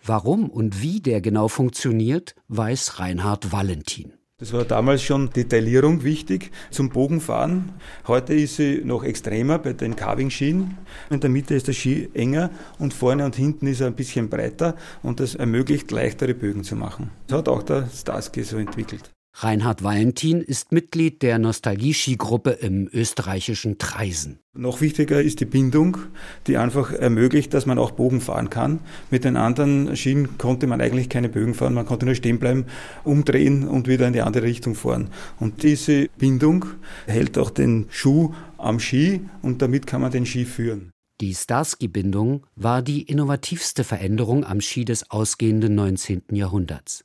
Warum 0.05 0.50
und 0.50 0.81
wie 0.81 1.00
der 1.00 1.22
genau 1.22 1.48
funktioniert, 1.48 2.36
weiß 2.50 3.00
Reinhard 3.00 3.53
Valentin. 3.53 4.12
Das 4.38 4.51
war 4.51 4.65
damals 4.65 5.01
schon 5.01 5.29
Detaillierung 5.29 6.03
wichtig 6.03 6.51
zum 6.72 6.89
Bogenfahren. 6.89 7.72
Heute 8.05 8.33
ist 8.33 8.57
sie 8.57 8.81
noch 8.83 9.05
extremer 9.05 9.60
bei 9.60 9.72
den 9.72 9.95
Carving-Skien. 9.95 10.77
In 11.10 11.19
der 11.22 11.29
Mitte 11.29 11.55
ist 11.55 11.69
der 11.69 11.74
Ski 11.74 12.10
enger 12.13 12.50
und 12.79 12.93
vorne 12.93 13.24
und 13.24 13.38
hinten 13.38 13.67
ist 13.67 13.79
er 13.79 13.88
ein 13.88 13.95
bisschen 13.95 14.27
breiter 14.27 14.75
und 15.03 15.22
das 15.22 15.36
ermöglicht 15.36 15.89
leichtere 15.91 16.33
Bögen 16.33 16.65
zu 16.65 16.75
machen. 16.75 17.10
Das 17.27 17.38
hat 17.38 17.48
auch 17.48 17.63
der 17.63 17.88
Starsky 17.88 18.43
so 18.43 18.57
entwickelt. 18.57 19.12
Reinhard 19.36 19.84
Valentin 19.84 20.42
ist 20.42 20.72
Mitglied 20.72 21.24
der 21.24 21.40
Nostalgie-Skigruppe 21.40 22.52
im 22.52 22.88
österreichischen 22.94 23.80
Treisen. 23.80 24.40
Noch 24.54 24.80
wichtiger 24.80 25.22
ist 25.22 25.40
die 25.40 25.46
Bindung, 25.46 25.98
die 26.46 26.58
einfach 26.58 26.94
ermöglicht, 26.94 27.54
dass 27.54 27.66
man 27.66 27.80
auch 27.80 27.92
Bogen 27.92 28.22
fahren 28.22 28.52
kann. 28.52 28.80
Mit 29.10 29.24
den 29.24 29.36
anderen 29.36 29.96
Schienen 29.98 30.38
konnte 30.38 30.68
man 30.68 30.82
eigentlich 30.82 31.10
keine 31.10 31.30
Bögen 31.30 31.56
fahren, 31.56 31.74
man 31.74 31.88
konnte 31.88 32.06
nur 32.06 32.13
stehen 32.13 32.38
bleiben, 32.38 32.66
umdrehen 33.04 33.68
und 33.68 33.88
wieder 33.88 34.06
in 34.06 34.13
die 34.13 34.22
andere 34.22 34.44
Richtung 34.46 34.75
fahren. 34.75 35.10
Und 35.40 35.63
diese 35.63 36.10
Bindung 36.20 36.66
hält 37.08 37.38
auch 37.40 37.50
den 37.50 37.88
Schuh 37.90 38.34
am 38.58 38.80
Ski 38.80 39.22
und 39.42 39.63
damit 39.63 39.88
kann 39.88 40.02
man 40.02 40.12
den 40.12 40.28
Ski 40.28 40.46
führen. 40.46 40.92
Die 41.22 41.34
Starsky-Bindung 41.34 42.46
war 42.56 42.84
die 42.84 43.02
innovativste 43.02 43.84
Veränderung 43.84 44.46
am 44.46 44.62
Ski 44.62 44.86
des 44.86 45.10
ausgehenden 45.10 45.74
19. 45.74 46.24
Jahrhunderts. 46.32 47.04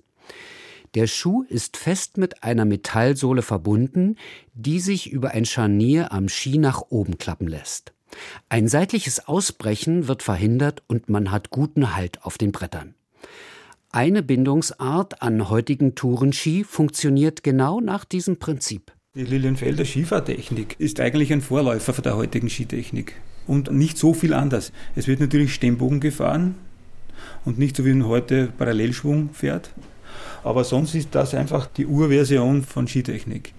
Der 0.98 1.06
Schuh 1.06 1.44
ist 1.48 1.76
fest 1.76 2.18
mit 2.18 2.42
einer 2.42 2.64
Metallsohle 2.64 3.42
verbunden, 3.42 4.16
die 4.52 4.80
sich 4.80 5.12
über 5.12 5.30
ein 5.30 5.44
Scharnier 5.44 6.10
am 6.10 6.28
Ski 6.28 6.58
nach 6.58 6.82
oben 6.88 7.18
klappen 7.18 7.46
lässt. 7.46 7.92
Ein 8.48 8.66
seitliches 8.66 9.28
Ausbrechen 9.28 10.08
wird 10.08 10.24
verhindert 10.24 10.82
und 10.88 11.08
man 11.08 11.30
hat 11.30 11.50
guten 11.50 11.94
Halt 11.94 12.24
auf 12.24 12.36
den 12.36 12.50
Brettern. 12.50 12.96
Eine 13.92 14.24
Bindungsart 14.24 15.22
an 15.22 15.48
heutigen 15.48 15.94
Tourenski 15.94 16.64
funktioniert 16.64 17.44
genau 17.44 17.80
nach 17.80 18.04
diesem 18.04 18.38
Prinzip. 18.40 18.90
Die 19.14 19.22
Lilienfelder 19.22 19.84
Skifahrtechnik 19.84 20.74
ist 20.80 20.98
eigentlich 20.98 21.32
ein 21.32 21.42
Vorläufer 21.42 21.92
der 22.02 22.16
heutigen 22.16 22.50
Skitechnik 22.50 23.14
und 23.46 23.70
nicht 23.70 23.98
so 23.98 24.14
viel 24.14 24.34
anders. 24.34 24.72
Es 24.96 25.06
wird 25.06 25.20
natürlich 25.20 25.54
Stemmbogen 25.54 26.00
gefahren 26.00 26.56
und 27.44 27.56
nicht 27.56 27.76
so 27.76 27.84
wie 27.84 27.92
man 27.92 28.08
heute 28.08 28.48
Parallelschwung 28.58 29.30
fährt, 29.32 29.70
aber 30.48 30.64
sonst 30.64 30.94
ist 30.94 31.14
das 31.14 31.34
einfach 31.34 31.66
die 31.66 31.84
Urversion 31.84 32.62
von 32.62 32.88
Skitechnik. 32.88 33.52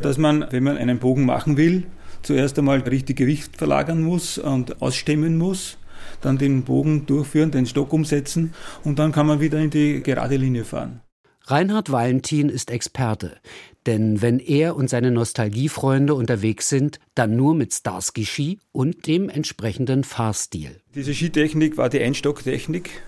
Dass 0.00 0.16
man, 0.16 0.46
wenn 0.50 0.62
man 0.62 0.76
einen 0.76 1.00
Bogen 1.00 1.24
machen 1.24 1.56
will, 1.56 1.86
zuerst 2.22 2.56
einmal 2.56 2.78
richtig 2.82 3.16
Gewicht 3.16 3.56
verlagern 3.56 4.00
muss 4.00 4.38
und 4.38 4.80
ausstemmen 4.80 5.38
muss, 5.38 5.76
dann 6.20 6.38
den 6.38 6.62
Bogen 6.62 7.04
durchführen, 7.06 7.50
den 7.50 7.66
Stock 7.66 7.92
umsetzen 7.92 8.54
und 8.84 9.00
dann 9.00 9.10
kann 9.10 9.26
man 9.26 9.40
wieder 9.40 9.58
in 9.58 9.70
die 9.70 10.04
gerade 10.04 10.36
Linie 10.36 10.64
fahren. 10.64 11.00
Reinhard 11.46 11.90
Valentin 11.90 12.48
ist 12.48 12.70
Experte, 12.70 13.36
denn 13.86 14.22
wenn 14.22 14.38
er 14.38 14.76
und 14.76 14.88
seine 14.88 15.10
Nostalgiefreunde 15.10 16.14
unterwegs 16.14 16.68
sind, 16.68 17.00
dann 17.16 17.34
nur 17.34 17.56
mit 17.56 17.74
Starsky-Ski 17.74 18.60
und 18.70 19.08
dem 19.08 19.28
entsprechenden 19.28 20.04
Fahrstil. 20.04 20.80
Diese 20.94 21.12
Skitechnik 21.12 21.76
war 21.76 21.88
die 21.88 22.00
Einstocktechnik 22.00 23.02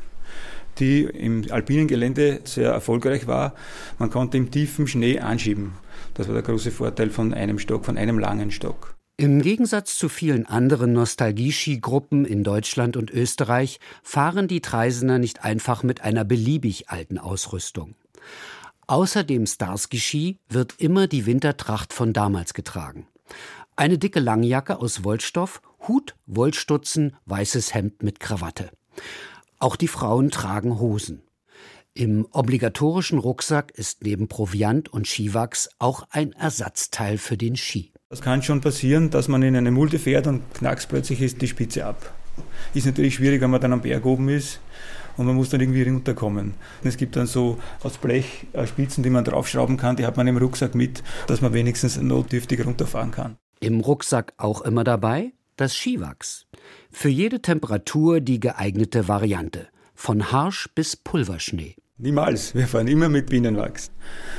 die 0.79 1.02
im 1.02 1.45
alpinen 1.50 1.88
Gelände 1.88 2.41
sehr 2.45 2.71
erfolgreich 2.71 3.26
war. 3.26 3.55
Man 3.99 4.11
konnte 4.11 4.37
im 4.37 4.50
tiefen 4.50 4.87
Schnee 4.87 5.19
anschieben. 5.19 5.73
Das 6.14 6.29
war 6.29 6.35
der 6.35 6.43
große 6.43 6.71
Vorteil 6.71 7.11
von 7.11 7.35
einem 7.35 7.59
Stock, 7.59 7.85
von 7.85 7.97
einem 7.97 8.19
langen 8.19 8.50
Stock. 8.50 8.95
Im 9.19 9.43
Gegensatz 9.43 9.97
zu 9.97 10.09
vielen 10.09 10.47
anderen 10.47 10.95
Nostalgie-Skigruppen 10.95 12.25
in 12.25 12.45
Deutschland 12.45 12.97
und 12.97 13.11
Österreich 13.11 13.79
fahren 14.02 14.49
die 14.49 14.61
Treisener 14.61 15.19
nicht 15.19 15.45
einfach 15.45 15.83
mit 15.83 16.00
einer 16.00 16.25
beliebig 16.25 16.88
alten 16.88 17.19
Ausrüstung. 17.19 17.95
Außer 18.87 19.23
dem 19.23 19.47
Starsky-Ski 19.47 20.38
wird 20.49 20.75
immer 20.79 21.07
die 21.07 21.26
Wintertracht 21.26 21.93
von 21.93 22.12
damals 22.12 22.52
getragen. 22.52 23.07
Eine 23.76 23.99
dicke 23.99 24.21
Langjacke 24.21 24.79
aus 24.81 25.05
Wollstoff, 25.05 25.62
Hut, 25.87 26.14
Wollstutzen, 26.26 27.17
weißes 27.26 27.75
Hemd 27.75 28.02
mit 28.02 28.19
Krawatte. 28.19 28.71
Auch 29.62 29.76
die 29.76 29.87
Frauen 29.87 30.33
tragen 30.33 30.81
Hosen. 30.81 31.23
Im 31.95 32.26
obligatorischen 32.33 33.21
Rucksack 33.21 33.71
ist 33.71 34.02
neben 34.02 34.26
Proviant 34.26 34.92
und 34.92 35.07
Skiwachs 35.07 35.69
auch 35.78 36.09
ein 36.11 36.33
Ersatzteil 36.33 37.16
für 37.16 37.37
den 37.37 37.54
Ski. 37.54 37.92
Es 38.11 38.21
kann 38.21 38.42
schon 38.42 38.61
passieren, 38.61 39.11
dass 39.11 39.28
man 39.28 39.40
in 39.45 39.54
eine 39.54 39.71
Mulde 39.71 40.00
fährt 40.00 40.26
und 40.26 40.42
knackst 40.54 40.88
plötzlich 40.88 41.23
ist 41.23 41.40
die 41.40 41.47
Spitze 41.47 41.87
ab. 41.87 42.12
Ist 42.75 42.87
natürlich 42.87 43.14
schwierig, 43.14 43.40
wenn 43.40 43.50
man 43.50 43.61
dann 43.61 43.73
am 43.73 43.83
Berg 43.83 44.04
oben 44.04 44.31
ist 44.31 44.59
und 45.16 45.26
man 45.26 45.37
muss 45.37 45.50
dann 45.50 45.61
irgendwie 45.61 45.85
runterkommen. 45.85 46.54
Es 46.83 46.97
gibt 46.97 47.14
dann 47.14 47.28
so 47.28 47.57
aus 47.85 47.99
Blech 47.99 48.49
äh, 48.54 48.66
Spitzen, 48.66 49.04
die 49.04 49.11
man 49.11 49.25
draufschrauben 49.25 49.76
kann, 49.76 49.95
die 49.95 50.07
hat 50.07 50.16
man 50.16 50.26
im 50.26 50.38
Rucksack 50.38 50.75
mit, 50.75 51.04
dass 51.28 51.40
man 51.40 51.52
wenigstens 51.52 52.02
notdürftig 52.02 52.66
runterfahren 52.66 53.12
kann. 53.12 53.37
Im 53.61 53.78
Rucksack 53.78 54.33
auch 54.38 54.62
immer 54.62 54.83
dabei 54.83 55.31
das 55.62 55.76
Skiwachs. 55.76 56.47
Für 56.90 57.09
jede 57.09 57.40
Temperatur 57.40 58.21
die 58.21 58.40
geeignete 58.40 59.07
Variante. 59.07 59.69
Von 59.95 60.33
Harsch 60.33 60.69
bis 60.75 60.97
Pulverschnee. 60.97 61.76
Niemals. 61.99 62.52
Wir 62.57 62.66
fahren 62.66 62.88
immer 62.88 63.09
mit 63.09 63.31
Bienenwachs. 63.31 63.92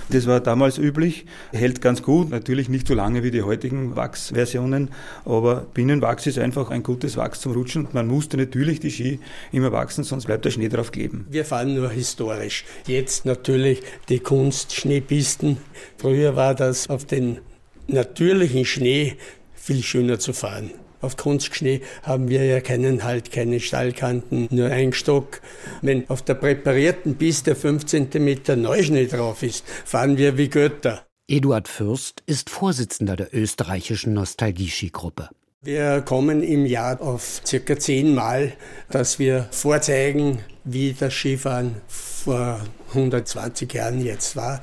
Das 0.09 0.27
war 0.27 0.41
damals 0.41 0.77
üblich, 0.77 1.25
hält 1.53 1.79
ganz 1.79 2.01
gut, 2.01 2.29
natürlich 2.29 2.67
nicht 2.67 2.89
so 2.89 2.93
lange 2.93 3.23
wie 3.23 3.31
die 3.31 3.43
heutigen 3.43 3.95
Wachsversionen, 3.95 4.89
aber 5.23 5.65
Bienenwachs 5.73 6.27
ist 6.27 6.39
einfach 6.39 6.71
ein 6.71 6.83
gutes 6.83 7.15
Wachs 7.15 7.39
zum 7.39 7.53
Rutschen 7.53 7.85
und 7.85 7.93
man 7.93 8.07
musste 8.07 8.35
natürlich 8.35 8.81
die 8.81 8.91
Ski 8.91 9.21
immer 9.53 9.71
wachsen, 9.71 10.03
sonst 10.03 10.25
bleibt 10.25 10.43
der 10.43 10.51
Schnee 10.51 10.67
drauf 10.67 10.91
kleben. 10.91 11.25
Wir 11.29 11.45
fahren 11.45 11.73
nur 11.73 11.89
historisch. 11.89 12.65
Jetzt 12.85 13.23
natürlich 13.23 13.81
die 14.09 14.19
Kunstschneepisten. 14.19 15.55
Früher 15.95 16.35
war 16.35 16.55
das 16.55 16.89
auf 16.89 17.05
den 17.05 17.39
natürlichen 17.87 18.65
Schnee 18.65 19.15
viel 19.53 19.83
schöner 19.83 20.19
zu 20.19 20.33
fahren. 20.33 20.71
Auf 21.03 21.17
Kunstschnee 21.17 21.81
haben 22.03 22.29
wir 22.29 22.45
ja 22.45 22.62
keinen 22.62 23.03
Halt, 23.03 23.31
keine 23.31 23.60
Stallkanten, 23.60 24.48
nur 24.51 24.69
ein 24.69 24.93
Stock. 24.93 25.41
Wenn 25.81 26.10
auf 26.10 26.22
der 26.22 26.36
präparierten 26.36 27.15
Piste 27.15 27.55
5 27.55 27.86
cm 27.86 28.62
Neuschnee 28.62 29.07
drauf 29.07 29.43
ist, 29.43 29.65
fahren 29.67 30.17
wir 30.17 30.38
wie 30.38 30.48
Götter. 30.48 31.05
Eduard 31.27 31.67
Fürst 31.67 32.24
ist 32.25 32.50
Vorsitzender 32.50 33.17
der 33.17 33.33
österreichischen 33.33 34.13
Nostalgie-Skigruppe. 34.13 35.29
Wir 35.65 36.01
kommen 36.01 36.43
im 36.43 36.65
Jahr 36.65 37.01
auf 37.01 37.39
circa 37.46 37.79
zehnmal, 37.79 38.51
dass 38.89 39.17
wir 39.17 39.48
vorzeigen, 39.51 40.39
wie 40.65 40.91
das 40.91 41.13
Skifahren 41.13 41.75
vor 41.88 42.60
120 42.89 43.74
Jahren 43.74 44.03
jetzt 44.03 44.36
war. 44.36 44.60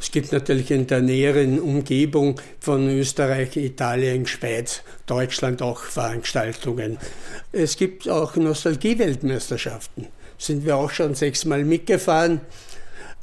Es 0.00 0.10
gibt 0.10 0.32
natürlich 0.32 0.72
in 0.72 0.88
der 0.88 1.02
näheren 1.02 1.60
Umgebung 1.60 2.40
von 2.58 2.88
Österreich, 2.88 3.56
Italien, 3.56 4.26
Schweiz, 4.26 4.82
Deutschland 5.06 5.62
auch 5.62 5.84
Veranstaltungen. 5.84 6.98
Es 7.52 7.76
gibt 7.76 8.08
auch 8.08 8.34
Nostalgie-Weltmeisterschaften. 8.34 10.08
Sind 10.36 10.66
wir 10.66 10.74
auch 10.74 10.90
schon 10.90 11.14
sechsmal 11.14 11.64
mitgefahren. 11.64 12.40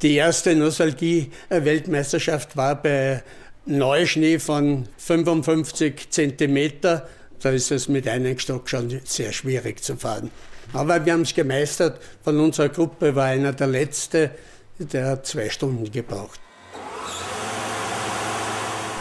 Die 0.00 0.14
erste 0.14 0.56
Nostalgie-Weltmeisterschaft 0.56 2.56
war 2.56 2.82
bei 2.82 3.22
Neuschnee 3.66 4.38
von 4.38 4.88
55 4.96 6.08
Zentimeter 6.08 7.06
da 7.40 7.50
ist 7.50 7.70
es 7.70 7.88
mit 7.88 8.08
einem 8.08 8.38
Stock 8.38 8.68
schon 8.68 9.00
sehr 9.04 9.32
schwierig 9.32 9.82
zu 9.82 9.96
fahren. 9.96 10.30
Aber 10.72 11.04
wir 11.04 11.12
haben 11.12 11.22
es 11.22 11.34
gemeistert. 11.34 12.00
Von 12.22 12.38
unserer 12.40 12.68
Gruppe 12.68 13.14
war 13.14 13.26
einer 13.26 13.52
der 13.52 13.68
Letzte, 13.68 14.30
der 14.78 15.06
hat 15.06 15.26
zwei 15.26 15.48
Stunden 15.48 15.90
gebraucht. 15.90 16.40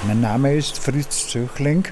Mein 0.05 0.21
Name 0.21 0.55
ist 0.55 0.77
Fritz 0.77 1.27
Zöchling, 1.27 1.83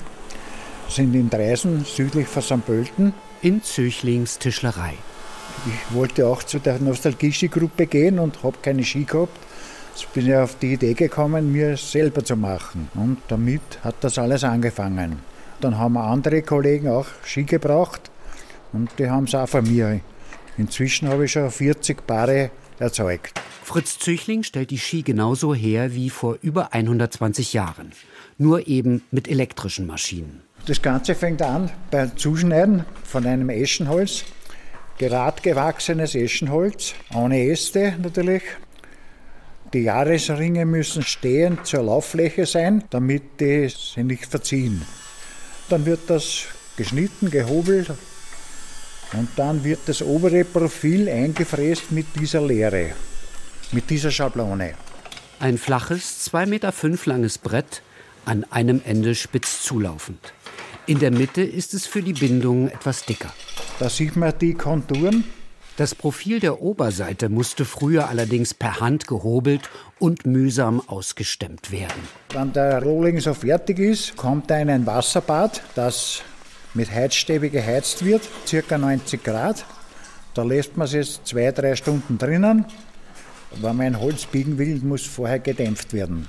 sind 0.90 1.14
in 1.16 1.30
Dreisen, 1.30 1.84
südlich 1.86 2.28
von 2.28 2.44
St. 2.44 2.66
Pölten. 2.66 3.14
In 3.42 3.62
Zöchlings 3.62 4.40
Tischlerei. 4.40 4.94
Ich 5.68 5.96
wollte 5.96 6.28
auch 6.28 6.44
zu 6.44 6.60
der 6.60 6.80
Nostalgie-Ski-Gruppe 6.80 7.86
gehen 7.88 8.20
und 8.20 8.42
habe 8.44 8.58
keine 8.62 8.84
Ski 8.84 9.04
gehabt. 9.04 9.38
Jetzt 9.94 10.12
bin 10.14 10.28
ich 10.28 10.36
auf 10.36 10.58
die 10.60 10.74
Idee 10.74 10.94
gekommen, 10.94 11.52
mir 11.52 11.78
selber 11.78 12.24
zu 12.24 12.36
machen. 12.36 12.90
Und 12.96 13.18
damit 13.28 13.62
hat 13.84 13.96
das 14.02 14.18
alles 14.18 14.44
angefangen. 14.44 15.20
Dann 15.62 15.78
haben 15.78 15.94
wir 15.94 16.04
andere 16.04 16.42
Kollegen 16.42 16.88
auch 16.90 17.08
Ski 17.24 17.44
gebracht 17.44 18.12
und 18.74 18.90
die 19.00 19.10
haben 19.10 19.26
es 19.26 19.36
auch 19.36 19.48
von 19.48 19.64
mir. 19.64 20.02
Inzwischen 20.58 21.10
habe 21.10 21.26
ich 21.26 21.32
schon 21.32 21.50
40 21.50 22.06
Paare 22.06 22.52
erzeugt. 22.80 23.40
Fritz 23.64 23.98
Züchling 24.00 24.44
stellt 24.44 24.72
die 24.72 24.78
Ski 24.78 25.02
genauso 25.02 25.56
her 25.56 25.96
wie 25.96 26.10
vor 26.10 26.38
über 26.42 26.74
120 26.74 27.54
Jahren. 27.54 27.94
Nur 28.38 28.68
eben 28.68 29.02
mit 29.12 29.28
elektrischen 29.28 29.88
Maschinen. 29.88 30.42
Das 30.66 30.82
Ganze 30.82 31.16
fängt 31.16 31.42
an 31.42 31.72
beim 31.92 32.16
Zuschneiden 32.18 32.86
von 33.04 33.26
einem 33.26 33.50
Eschenholz. 33.50 34.26
Gerad 34.98 35.44
gewachsenes 35.44 36.16
Eschenholz, 36.16 36.94
ohne 37.14 37.50
Äste 37.50 37.96
natürlich. 38.02 38.44
Die 39.74 39.82
Jahresringe 39.82 40.66
müssen 40.66 41.04
stehend 41.04 41.66
zur 41.66 41.84
Lauffläche 41.84 42.46
sein, 42.46 42.84
damit 42.90 43.42
die 43.42 43.68
sich 43.68 43.98
nicht 43.98 44.26
verziehen. 44.26 44.84
Dann 45.70 45.86
wird 45.86 46.02
das 46.08 46.46
geschnitten, 46.78 47.32
gehobelt 47.32 47.90
und 49.14 49.30
dann 49.36 49.64
wird 49.64 49.80
das 49.86 50.02
obere 50.02 50.44
Profil 50.44 51.10
eingefräst 51.10 51.92
mit 51.92 52.08
dieser 52.20 52.42
Leere, 52.42 52.92
mit 53.72 53.90
dieser 53.90 54.12
Schablone. 54.12 54.74
Ein 55.40 55.58
flaches, 55.58 56.30
2,5 56.32 56.46
Meter 56.48 56.74
langes 57.06 57.38
Brett, 57.38 57.82
an 58.26 58.44
einem 58.50 58.82
Ende 58.86 59.16
spitz 59.16 59.62
zulaufend. 59.62 60.34
In 60.88 61.00
der 61.00 61.12
Mitte 61.12 61.42
ist 61.42 61.74
es 61.74 61.88
für 61.88 62.02
die 62.02 62.14
Bindung 62.14 62.70
etwas 62.70 63.06
dicker. 63.06 63.34
Da 63.80 63.90
sieht 63.90 64.16
man 64.16 64.34
die 64.40 64.54
Konturen 64.54 65.24
das 65.78 65.94
Profil 65.94 66.40
der 66.40 66.62
Oberseite 66.62 67.28
musste 67.28 67.66
früher 67.66 68.08
allerdings 68.08 68.54
per 68.54 68.80
Hand 68.80 69.08
gehobelt 69.08 69.70
und 70.00 70.26
mühsam 70.26 70.82
ausgestemmt 70.88 71.72
werden. 71.72 72.02
Wenn 72.30 72.54
der 72.54 72.82
Rohling 72.82 73.20
so 73.20 73.34
fertig 73.34 73.80
ist, 73.80 74.16
kommt 74.16 74.50
ein 74.52 74.86
Wasserbad, 74.86 75.62
das 75.76 76.22
mit 76.74 76.90
Heizstäbe 76.92 77.50
geheizt 77.50 78.06
wird, 78.06 78.22
ca. 78.50 78.78
90 78.78 79.22
Grad. 79.24 79.66
Da 80.34 80.44
lässt 80.44 80.78
man 80.78 80.86
es 80.86 80.94
jetzt 80.94 81.28
zwei, 81.28 81.52
drei 81.52 81.76
Stunden 81.76 82.18
drinnen. 82.18 82.66
Wenn 83.52 83.76
man 83.76 83.86
ein 83.86 84.00
Holz 84.00 84.26
biegen 84.26 84.58
will, 84.58 84.80
muss 84.80 85.06
vorher 85.06 85.40
gedämpft 85.40 85.94
werden. 85.94 86.28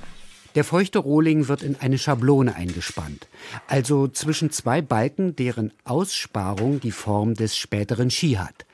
Der 0.55 0.63
feuchte 0.63 0.99
Rohling 0.99 1.47
wird 1.47 1.61
in 1.61 1.75
eine 1.75 1.97
Schablone 1.97 2.55
eingespannt, 2.55 3.27
also 3.67 4.07
zwischen 4.07 4.49
zwei 4.49 4.81
Balken, 4.81 5.35
deren 5.35 5.71
Aussparung 5.83 6.79
die 6.79 6.91
Form 6.91 7.35
des 7.35 7.55
späteren 7.55 8.09
Ski 8.09 8.33
hat 8.33 8.65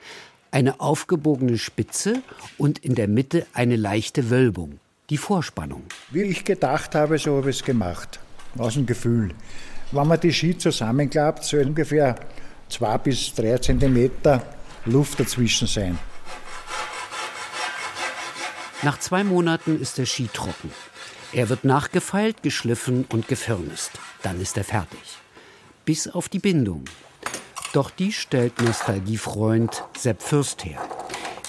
eine 0.53 0.79
aufgebogene 0.79 1.57
Spitze 1.57 2.21
und 2.59 2.77
in 2.79 2.93
der 2.93 3.07
Mitte 3.07 3.47
eine 3.53 3.75
leichte 3.75 4.29
Wölbung, 4.29 4.79
die 5.09 5.17
Vorspannung. 5.17 5.81
Wie 6.11 6.21
ich 6.21 6.45
gedacht 6.45 6.93
habe, 6.93 7.17
so 7.17 7.37
habe 7.37 7.49
ich 7.49 7.57
es 7.57 7.63
gemacht, 7.63 8.19
aus 8.57 8.75
dem 8.75 8.85
Gefühl. 8.85 9.33
Wenn 9.91 10.07
man 10.07 10.19
die 10.19 10.31
Ski 10.31 10.55
zusammenklappt, 10.55 11.43
soll 11.43 11.65
ungefähr 11.65 12.15
zwei 12.69 12.99
bis 12.99 13.33
drei 13.33 13.57
Zentimeter 13.57 14.43
Luft 14.85 15.19
dazwischen 15.19 15.67
sein. 15.67 15.97
Nach 18.83 18.99
zwei 18.99 19.23
Monaten 19.23 19.81
ist 19.81 19.97
der 19.97 20.05
Ski 20.05 20.29
trocken. 20.31 20.71
Er 21.31 21.49
wird 21.49 21.63
nachgefeilt, 21.63 22.43
geschliffen 22.43 23.05
und 23.09 23.27
gefirnist. 23.27 23.91
Dann 24.21 24.39
ist 24.39 24.55
er 24.57 24.63
fertig. 24.63 24.99
Bis 25.83 26.07
auf 26.07 26.29
die 26.29 26.39
Bindung, 26.39 26.85
doch 27.73 27.89
die 27.89 28.11
stellt 28.11 28.61
Nostalgiefreund 28.61 29.83
Sepp 29.97 30.21
Fürst 30.21 30.63
her. 30.63 30.79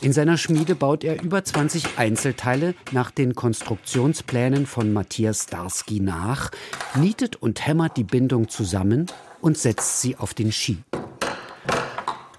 In 0.00 0.12
seiner 0.12 0.36
Schmiede 0.36 0.74
baut 0.74 1.04
er 1.04 1.22
über 1.22 1.44
20 1.44 1.98
Einzelteile 1.98 2.74
nach 2.92 3.10
den 3.10 3.34
Konstruktionsplänen 3.34 4.66
von 4.66 4.92
Matthias 4.92 5.46
Darsky 5.46 6.00
nach, 6.00 6.50
nietet 6.94 7.36
und 7.36 7.66
hämmert 7.66 7.96
die 7.96 8.04
Bindung 8.04 8.48
zusammen 8.48 9.06
und 9.40 9.56
setzt 9.56 10.00
sie 10.00 10.16
auf 10.16 10.34
den 10.34 10.50
Ski. 10.50 10.78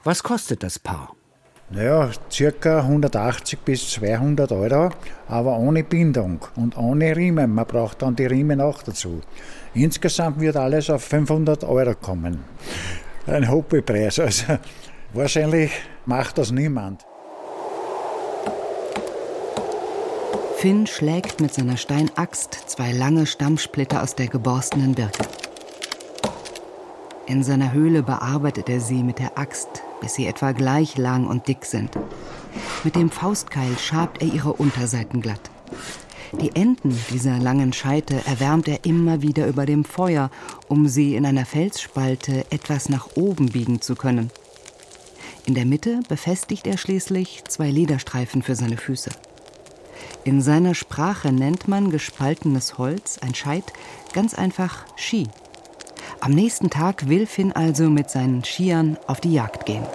Was 0.03 0.21
kostet 0.21 0.63
das 0.63 0.77
Paar? 0.77 1.15
Naja, 1.71 2.11
circa 2.31 2.81
180 2.81 3.59
bis 3.59 3.89
200 3.91 4.51
Euro, 4.51 4.91
aber 5.27 5.57
ohne 5.57 5.83
Bindung 5.83 6.39
und 6.55 6.77
ohne 6.77 7.15
Riemen. 7.15 7.55
Man 7.55 7.65
braucht 7.65 8.03
dann 8.03 8.15
die 8.15 8.27
Riemen 8.27 8.61
auch 8.61 8.83
dazu. 8.83 9.21
Insgesamt 9.73 10.39
wird 10.39 10.57
alles 10.57 10.91
auf 10.91 11.03
500 11.03 11.63
Euro 11.63 11.95
kommen 11.95 12.43
ein 13.27 13.49
Hobbypreis. 13.49 14.19
Also 14.19 14.57
wahrscheinlich 15.13 15.71
macht 16.05 16.37
das 16.37 16.51
niemand. 16.51 17.05
Finn 20.57 20.87
schlägt 20.87 21.41
mit 21.41 21.53
seiner 21.53 21.77
Steinaxt 21.77 22.53
zwei 22.67 22.91
lange 22.91 23.25
Stammsplitter 23.25 24.01
aus 24.01 24.15
der 24.15 24.27
geborstenen 24.27 24.95
Birke. 24.95 25.25
In 27.27 27.43
seiner 27.43 27.73
Höhle 27.73 28.03
bearbeitet 28.03 28.69
er 28.69 28.79
sie 28.79 29.03
mit 29.03 29.19
der 29.19 29.37
Axt, 29.37 29.83
bis 29.99 30.13
sie 30.13 30.27
etwa 30.27 30.51
gleich 30.51 30.97
lang 30.97 31.27
und 31.27 31.47
dick 31.47 31.65
sind. 31.65 31.91
Mit 32.83 32.95
dem 32.95 33.09
Faustkeil 33.09 33.77
schabt 33.77 34.21
er 34.21 34.27
ihre 34.27 34.53
Unterseiten 34.53 35.21
glatt. 35.21 35.51
Die 36.33 36.55
Enden 36.55 36.97
dieser 37.11 37.37
langen 37.39 37.73
Scheite 37.73 38.21
erwärmt 38.25 38.67
er 38.67 38.85
immer 38.85 39.21
wieder 39.21 39.47
über 39.47 39.65
dem 39.65 39.85
Feuer, 39.85 40.29
um 40.67 40.87
sie 40.87 41.15
in 41.15 41.25
einer 41.25 41.45
Felsspalte 41.45 42.45
etwas 42.49 42.89
nach 42.89 43.15
oben 43.15 43.47
biegen 43.47 43.81
zu 43.81 43.95
können. 43.95 44.31
In 45.45 45.53
der 45.53 45.65
Mitte 45.65 45.99
befestigt 46.09 46.65
er 46.65 46.77
schließlich 46.77 47.43
zwei 47.47 47.69
Lederstreifen 47.69 48.41
für 48.41 48.55
seine 48.55 48.77
Füße. 48.77 49.11
In 50.23 50.41
seiner 50.41 50.73
Sprache 50.73 51.31
nennt 51.31 51.67
man 51.67 51.91
gespaltenes 51.91 52.79
Holz, 52.79 53.19
ein 53.21 53.35
Scheit, 53.35 53.71
ganz 54.11 54.33
einfach 54.33 54.85
Ski. 54.95 55.27
Am 56.19 56.31
nächsten 56.31 56.71
Tag 56.71 57.07
will 57.07 57.27
Finn 57.27 57.51
also 57.51 57.89
mit 57.91 58.09
seinen 58.09 58.43
Skiern 58.43 58.97
auf 59.05 59.21
die 59.21 59.33
Jagd 59.33 59.67
gehen. 59.67 59.85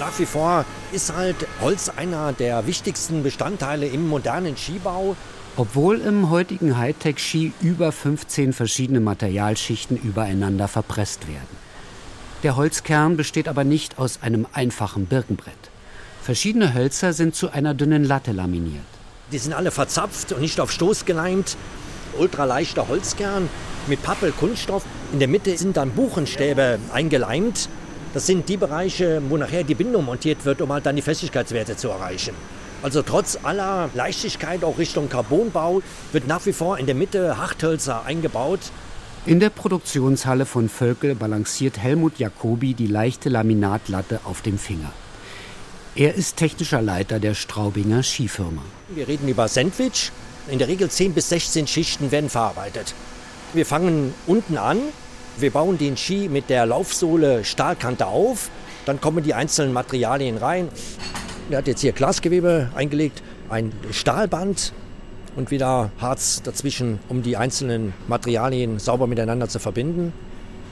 Nach 0.00 0.18
wie 0.18 0.26
vor 0.26 0.64
ist 0.94 1.12
halt 1.12 1.34
Holz 1.60 1.88
einer 1.88 2.32
der 2.32 2.68
wichtigsten 2.68 3.24
Bestandteile 3.24 3.86
im 3.86 4.08
modernen 4.08 4.56
Skibau. 4.56 5.16
Obwohl 5.56 5.98
im 5.98 6.30
heutigen 6.30 6.78
Hightech-Ski 6.78 7.52
über 7.60 7.90
15 7.90 8.52
verschiedene 8.52 9.00
Materialschichten 9.00 9.96
übereinander 9.96 10.68
verpresst 10.68 11.26
werden. 11.26 11.64
Der 12.44 12.54
Holzkern 12.54 13.16
besteht 13.16 13.48
aber 13.48 13.64
nicht 13.64 13.98
aus 13.98 14.20
einem 14.22 14.46
einfachen 14.52 15.06
Birkenbrett. 15.06 15.54
Verschiedene 16.22 16.74
Hölzer 16.74 17.12
sind 17.12 17.34
zu 17.34 17.50
einer 17.50 17.74
dünnen 17.74 18.04
Latte 18.04 18.30
laminiert. 18.30 18.84
Die 19.32 19.38
sind 19.38 19.52
alle 19.52 19.72
verzapft 19.72 20.32
und 20.32 20.40
nicht 20.40 20.60
auf 20.60 20.70
Stoß 20.70 21.06
geleimt. 21.06 21.56
Ultraleichter 22.18 22.86
Holzkern 22.86 23.48
mit 23.88 24.00
Pappel-Kunststoff. 24.02 24.84
In 25.12 25.18
der 25.18 25.28
Mitte 25.28 25.58
sind 25.58 25.76
dann 25.76 25.90
Buchenstäbe 25.90 26.78
eingeleimt. 26.92 27.68
Das 28.14 28.26
sind 28.26 28.48
die 28.48 28.56
Bereiche, 28.56 29.20
wo 29.28 29.36
nachher 29.36 29.64
die 29.64 29.74
Bindung 29.74 30.04
montiert 30.04 30.44
wird, 30.44 30.62
um 30.62 30.72
halt 30.72 30.86
dann 30.86 30.94
die 30.94 31.02
Festigkeitswerte 31.02 31.76
zu 31.76 31.88
erreichen. 31.88 32.32
Also 32.80 33.02
trotz 33.02 33.38
aller 33.42 33.90
Leichtigkeit 33.92 34.62
auch 34.62 34.78
Richtung 34.78 35.08
Carbonbau 35.08 35.82
wird 36.12 36.28
nach 36.28 36.46
wie 36.46 36.52
vor 36.52 36.78
in 36.78 36.86
der 36.86 36.94
Mitte 36.94 37.38
Harthölzer 37.38 38.04
eingebaut. 38.04 38.60
In 39.26 39.40
der 39.40 39.50
Produktionshalle 39.50 40.46
von 40.46 40.68
Völkel 40.68 41.16
balanciert 41.16 41.78
Helmut 41.78 42.18
Jacobi 42.18 42.74
die 42.74 42.86
leichte 42.86 43.30
Laminatlatte 43.30 44.20
auf 44.24 44.42
dem 44.42 44.58
Finger. 44.58 44.92
Er 45.96 46.14
ist 46.14 46.36
technischer 46.36 46.82
Leiter 46.82 47.18
der 47.18 47.34
Straubinger 47.34 48.04
Skifirma. 48.04 48.62
Wir 48.90 49.08
reden 49.08 49.28
über 49.28 49.48
Sandwich. 49.48 50.12
In 50.48 50.58
der 50.60 50.68
Regel 50.68 50.88
10 50.88 51.14
bis 51.14 51.30
16 51.30 51.66
Schichten 51.66 52.12
werden 52.12 52.30
verarbeitet. 52.30 52.94
Wir 53.54 53.66
fangen 53.66 54.14
unten 54.26 54.58
an, 54.58 54.78
wir 55.38 55.50
bauen 55.50 55.78
den 55.78 55.96
Ski 55.96 56.28
mit 56.28 56.48
der 56.48 56.66
Laufsohle 56.66 57.44
Stahlkante 57.44 58.06
auf, 58.06 58.50
dann 58.86 59.00
kommen 59.00 59.24
die 59.24 59.34
einzelnen 59.34 59.72
Materialien 59.72 60.36
rein. 60.36 60.68
Er 61.50 61.58
hat 61.58 61.66
jetzt 61.66 61.80
hier 61.80 61.92
Glasgewebe 61.92 62.70
eingelegt, 62.74 63.22
ein 63.48 63.72
Stahlband 63.90 64.72
und 65.36 65.50
wieder 65.50 65.90
Harz 66.00 66.42
dazwischen, 66.42 67.00
um 67.08 67.22
die 67.22 67.36
einzelnen 67.36 67.92
Materialien 68.08 68.78
sauber 68.78 69.06
miteinander 69.06 69.48
zu 69.48 69.58
verbinden. 69.58 70.12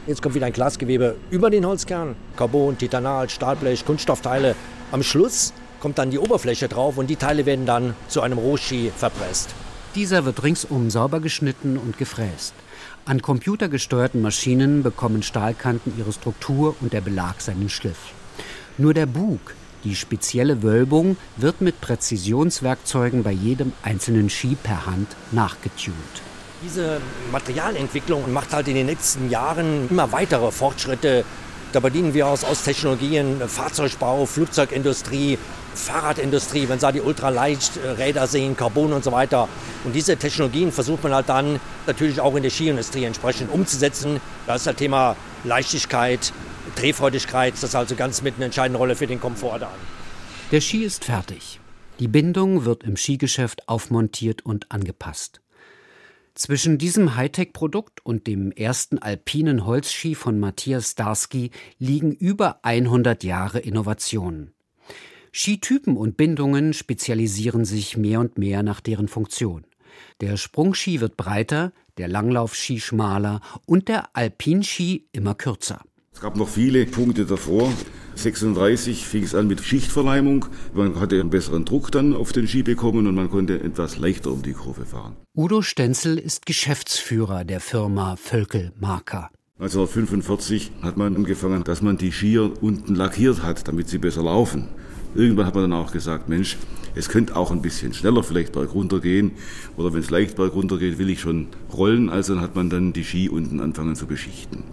Jetzt 0.07 0.23
kommt 0.23 0.35
wieder 0.35 0.47
ein 0.47 0.53
Glasgewebe 0.53 1.17
über 1.31 1.51
den 1.51 1.67
Holzkern, 1.67 2.17
Carbon, 2.37 2.79
Titanal, 2.79 3.29
Stahlblech, 3.29 3.85
Kunststoffteile. 3.85 4.55
Am 4.91 5.03
Schluss 5.03 5.53
kommt 5.81 5.99
dann 5.99 6.11
die 6.11 6.19
Oberfläche 6.19 6.69
drauf 6.69 6.99
und 6.99 7.09
die 7.09 7.17
Teile 7.17 7.47
werden 7.47 7.67
dann 7.67 7.95
zu 8.09 8.21
einem 8.21 8.39
Rohski 8.39 8.93
verpresst. 8.97 9.51
Dieser 9.95 10.25
wird 10.25 10.43
ringsum 10.43 10.91
sauber 10.91 11.21
geschnitten 11.21 11.77
und 11.77 11.99
gefräst. 11.99 12.55
An 13.05 13.21
computergesteuerten 13.21 14.23
Maschinen 14.23 14.85
bekommen 14.85 15.25
Stahlkanten 15.25 15.93
ihre 15.99 16.13
Struktur 16.13 16.77
und 16.81 16.93
der 16.93 17.01
Belag 17.01 17.41
seinen 17.41 17.69
Schliff. 17.69 17.99
Nur 18.79 18.95
der 18.95 19.07
Bug, 19.07 19.41
die 19.83 19.97
spezielle 19.97 20.63
Wölbung, 20.63 21.17
wird 21.37 21.61
mit 21.61 21.81
Präzisionswerkzeugen 21.81 23.25
bei 23.25 23.33
jedem 23.33 23.73
einzelnen 23.83 24.31
Ski 24.31 24.57
per 24.63 24.87
Hand 24.87 25.09
nachgetunt. 25.33 25.97
Diese 26.63 27.01
Materialentwicklung 27.33 28.33
macht 28.33 28.53
halt 28.53 28.69
in 28.69 28.77
den 28.77 28.87
letzten 28.87 29.29
Jahren 29.31 29.89
immer 29.91 30.13
weitere 30.13 30.53
Fortschritte. 30.53 31.25
Da 31.73 31.81
bedienen 31.81 32.13
wir 32.13 32.27
uns 32.27 32.45
aus 32.45 32.65
Technologien 32.65 33.41
Fahrzeugbau, 33.49 34.27
Flugzeugindustrie, 34.27 35.39
Fahrradindustrie, 35.75 36.69
wenn 36.69 36.79
Sie 36.79 36.93
die 36.93 37.01
Ultraleichträder 37.01 38.27
sehen, 38.27 38.57
Carbon 38.57 38.93
und 38.93 39.03
so 39.03 39.11
weiter. 39.11 39.49
Und 39.85 39.95
diese 39.95 40.19
Technologien 40.19 40.71
versucht 40.71 41.03
man 41.03 41.15
halt 41.15 41.31
dann 41.31 41.59
natürlich 41.87 42.21
auch 42.21 42.37
in 42.37 42.43
der 42.43 42.51
Skiindustrie 42.51 43.05
entsprechend 43.05 43.51
umzusetzen. 43.51 44.21
Da 44.47 44.57
ist 44.57 44.67
das 44.67 44.77
Thema 44.77 45.17
Leichtigkeit, 45.45 46.33
Drehfreudigkeit, 46.77 47.55
das 47.55 47.63
ist 47.63 47.75
also 47.75 47.95
ganz 47.95 48.23
mit 48.23 48.37
einer 48.37 48.47
entscheidenden 48.47 48.77
Rolle 48.77 48.95
für 48.95 49.07
den 49.07 49.21
Komfort 49.21 49.59
da. 49.61 49.71
Der 50.51 50.61
Ski 50.61 50.85
ist 50.85 51.07
fertig. 51.07 51.59
Die 52.01 52.09
Bindung 52.09 52.65
wird 52.65 52.85
im 52.85 52.97
Skigeschäft 52.97 53.69
aufmontiert 53.69 54.45
und 54.45 54.71
angepasst. 54.71 55.42
Zwischen 56.35 56.79
diesem 56.79 57.15
Hightech-Produkt 57.15 58.05
und 58.05 58.27
dem 58.27 58.53
ersten 58.53 58.99
alpinen 58.99 59.67
Holzski 59.67 60.15
von 60.15 60.41
Matthias 60.41 60.93
Starsky 60.93 61.51
liegen 61.79 62.13
über 62.13 62.65
100 62.65 63.23
Jahre 63.23 63.59
Innovation. 63.59 64.53
Skitypen 65.31 65.97
und 65.97 66.17
Bindungen 66.17 66.73
spezialisieren 66.73 67.65
sich 67.67 67.97
mehr 67.97 68.21
und 68.21 68.39
mehr 68.39 68.63
nach 68.63 68.81
deren 68.81 69.09
Funktion. 69.09 69.67
Der 70.21 70.39
Sprungski 70.39 71.01
wird 71.01 71.19
breiter, 71.19 71.73
der 71.99 72.09
Langlaufski 72.09 72.81
schmaler 72.81 73.41
und 73.67 73.89
der 73.89 74.17
Alpinski 74.17 75.09
immer 75.13 75.35
kürzer. 75.35 75.83
Es 76.13 76.21
gab 76.21 76.37
noch 76.37 76.49
viele 76.49 76.87
Punkte 76.87 77.25
davor. 77.25 77.73
36 78.15 79.07
fing 79.07 79.25
es 79.25 79.35
an 79.35 79.47
mit 79.47 79.63
Schichtverleimung. 79.63 80.47
Man 80.75 81.01
hatte 81.01 81.19
einen 81.19 81.31
besseren 81.31 81.65
Druck 81.65 81.91
dann 81.91 82.15
auf 82.15 82.33
den 82.33 82.47
Ski 82.47 82.63
bekommen 82.63 83.07
und 83.07 83.15
man 83.15 83.31
konnte 83.31 83.61
etwas 83.61 83.99
leichter 83.99 84.31
um 84.31 84.43
die 84.43 84.53
Kurve 84.53 84.85
fahren. 84.85 85.17
Udo 85.35 85.63
Stenzel 85.63 86.19
ist 86.19 86.47
Geschäftsführer 86.47 87.45
der 87.45 87.61
Firma 87.61 88.17
Völkel 88.17 88.73
Marker. 88.79 89.31
1945 89.59 90.73
hat 90.83 90.97
man 90.97 91.17
angefangen, 91.17 91.65
dass 91.65 91.83
man 91.83 91.97
die 91.97 92.11
Skier 92.13 92.53
unten 92.63 92.95
lackiert 92.95 93.43
hat, 93.43 93.69
damit 93.69 93.89
sie 93.89 93.99
besser 93.99 94.23
laufen. 94.23 94.69
Irgendwann 95.15 95.47
hat 95.47 95.55
man 95.55 95.71
dann 95.71 95.73
auch 95.73 95.93
gesagt, 95.93 96.29
Mensch, 96.29 96.57
es 96.95 97.09
könnte 97.09 97.37
auch 97.37 97.51
ein 97.51 97.63
bisschen 97.63 97.95
schneller 97.95 98.23
vielleicht 98.23 98.53
bergunter 98.53 99.01
gehen. 99.01 99.33
Oder 99.77 99.93
wenn 99.93 100.01
es 100.01 100.11
leicht 100.11 100.37
bergunter 100.37 100.79
geht, 100.79 100.99
will 100.99 101.11
ich 101.11 101.21
schon 101.21 101.49
rollen. 101.73 102.11
Also 102.11 102.35
dann 102.35 102.43
hat 102.43 102.55
man 102.55 102.71
dann 102.71 102.93
die 102.93 103.05
Ski 103.05 103.29
unten 103.29 103.61
anfangen 103.61 103.97
zu 103.97 104.07
beschichten. 104.07 104.65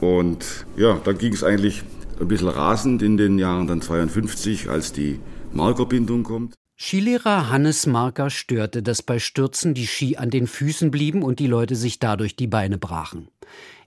Und 0.00 0.66
ja, 0.76 1.00
dann 1.04 1.18
ging 1.18 1.32
es 1.32 1.42
eigentlich 1.42 1.82
ein 2.20 2.28
bisschen 2.28 2.48
rasend 2.48 3.02
in 3.02 3.16
den 3.16 3.38
Jahren 3.38 3.66
dann 3.66 3.82
52, 3.82 4.68
als 4.68 4.92
die 4.92 5.18
Markerbindung 5.52 6.22
kommt. 6.22 6.54
Skilehrer 6.76 7.50
Hannes 7.50 7.86
Marker 7.86 8.30
störte, 8.30 8.82
dass 8.82 9.02
bei 9.02 9.20
Stürzen 9.20 9.74
die 9.74 9.86
Ski 9.86 10.16
an 10.16 10.30
den 10.30 10.48
Füßen 10.48 10.90
blieben 10.90 11.22
und 11.22 11.38
die 11.38 11.46
Leute 11.46 11.76
sich 11.76 12.00
dadurch 12.00 12.34
die 12.34 12.48
Beine 12.48 12.78
brachen. 12.78 13.28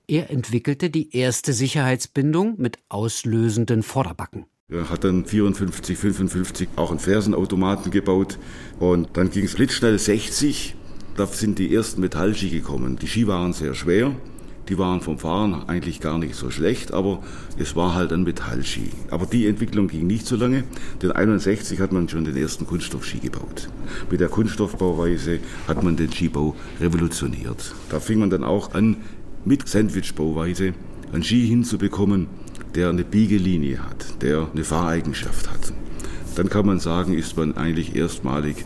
Er 0.08 0.30
entwickelte 0.30 0.89
die 0.89 1.13
erste 1.15 1.52
Sicherheitsbindung 1.52 2.56
mit 2.58 2.80
auslösenden 2.88 3.84
Vorderbacken. 3.84 4.46
Er 4.70 4.90
hat 4.90 5.06
dann 5.06 5.24
54, 5.24 5.98
55 5.98 6.68
auch 6.76 6.90
einen 6.90 7.00
Fersenautomaten 7.00 7.90
gebaut 7.90 8.38
und 8.82 9.08
dann 9.14 9.32
ging 9.32 9.46
es 9.46 9.56
blitzschnell 9.56 9.98
60. 9.98 10.76
Da 11.16 11.26
sind 11.26 11.58
die 11.58 11.74
ersten 11.74 12.02
Metallski 12.02 12.50
gekommen. 12.50 12.98
Die 12.98 13.08
Ski 13.08 13.28
waren 13.28 13.54
sehr 13.54 13.74
schwer. 13.76 14.14
Die 14.68 14.78
waren 14.78 15.00
vom 15.00 15.20
Fahren 15.20 15.54
eigentlich 15.70 16.02
gar 16.02 16.18
nicht 16.18 16.36
so 16.36 16.52
schlecht, 16.52 16.94
aber 16.94 17.24
es 17.58 17.78
war 17.78 17.96
halt 17.96 18.12
ein 18.12 18.26
Metallski. 18.26 18.90
Aber 19.10 19.26
die 19.26 19.48
Entwicklung 19.48 19.88
ging 19.88 20.06
nicht 20.06 20.26
so 20.26 20.36
lange, 20.36 20.66
denn 21.02 21.14
61 21.14 21.80
hat 21.80 21.94
man 21.94 22.10
schon 22.10 22.26
den 22.26 22.36
ersten 22.36 22.68
Kunststoffski 22.68 23.20
gebaut. 23.20 23.70
Mit 24.12 24.20
der 24.20 24.28
Kunststoffbauweise 24.28 25.40
hat 25.70 25.82
man 25.82 25.96
den 25.96 26.12
Skibau 26.12 26.58
revolutioniert. 26.82 27.74
Da 27.90 28.02
fing 28.02 28.20
man 28.20 28.30
dann 28.30 28.44
auch 28.44 28.74
an, 28.74 28.98
mit 29.46 29.66
Sandwichbauweise 29.66 30.74
einen 31.14 31.24
Ski 31.24 31.48
hinzubekommen, 31.48 32.28
der 32.78 32.90
eine 32.90 33.04
Biegelinie 33.04 33.84
hat, 33.84 34.22
der 34.22 34.48
eine 34.54 34.63
Fahreigenschaft 34.63 35.50
hat. 35.50 35.74
Dann 36.36 36.48
kann 36.48 36.68
man 36.68 36.80
sagen, 36.80 37.16
ist 37.16 37.36
man 37.36 37.58
eigentlich 37.58 37.96
erstmalig 37.96 38.66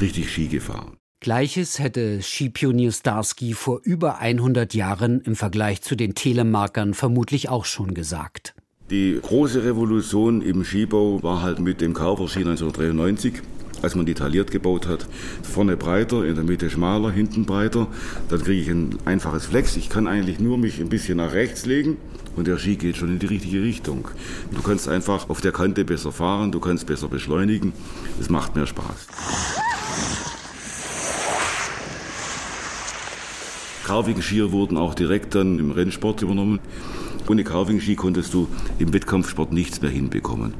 richtig 0.00 0.30
Ski 0.30 0.48
gefahren. 0.48 0.96
Gleiches 1.20 1.78
hätte 1.78 2.22
Skipionier 2.22 2.90
Starsky 2.90 3.52
vor 3.52 3.80
über 3.84 4.18
100 4.18 4.72
Jahren 4.72 5.20
im 5.20 5.36
Vergleich 5.36 5.82
zu 5.82 5.96
den 5.96 6.14
Telemarkern 6.14 6.94
vermutlich 6.94 7.50
auch 7.50 7.66
schon 7.66 7.92
gesagt. 7.92 8.54
Die 8.90 9.20
große 9.22 9.64
Revolution 9.64 10.40
im 10.40 10.64
Skibau 10.64 11.22
war 11.22 11.42
halt 11.42 11.60
mit 11.60 11.82
dem 11.82 11.92
Carver 11.92 12.28
Ski 12.28 12.40
1993 12.40 13.34
als 13.82 13.94
man 13.94 14.06
detailliert 14.06 14.50
gebaut 14.50 14.86
hat. 14.86 15.06
Vorne 15.42 15.76
breiter, 15.76 16.24
in 16.24 16.34
der 16.34 16.44
Mitte 16.44 16.70
schmaler, 16.70 17.10
hinten 17.10 17.44
breiter. 17.44 17.88
Dann 18.28 18.42
kriege 18.42 18.60
ich 18.60 18.68
ein 18.68 18.98
einfaches 19.04 19.46
Flex. 19.46 19.76
Ich 19.76 19.88
kann 19.88 20.06
eigentlich 20.06 20.38
nur 20.38 20.58
mich 20.58 20.80
ein 20.80 20.88
bisschen 20.88 21.18
nach 21.18 21.32
rechts 21.32 21.66
legen 21.66 21.96
und 22.36 22.46
der 22.46 22.58
Ski 22.58 22.76
geht 22.76 22.96
schon 22.96 23.10
in 23.10 23.18
die 23.18 23.26
richtige 23.26 23.62
Richtung. 23.62 24.08
Du 24.52 24.62
kannst 24.62 24.88
einfach 24.88 25.28
auf 25.28 25.40
der 25.40 25.52
Kante 25.52 25.84
besser 25.84 26.12
fahren, 26.12 26.52
du 26.52 26.60
kannst 26.60 26.86
besser 26.86 27.08
beschleunigen. 27.08 27.72
Es 28.20 28.30
macht 28.30 28.56
mehr 28.56 28.66
Spaß. 28.66 29.08
Carving-Skier 33.84 34.52
wurden 34.52 34.76
auch 34.76 34.94
direkt 34.94 35.34
dann 35.34 35.58
im 35.58 35.70
Rennsport 35.72 36.22
übernommen. 36.22 36.60
Ohne 37.28 37.44
Carving-Ski 37.44 37.96
konntest 37.96 38.32
du 38.32 38.48
im 38.78 38.92
Wettkampfsport 38.92 39.52
nichts 39.52 39.82
mehr 39.82 39.90
hinbekommen. 39.90 40.54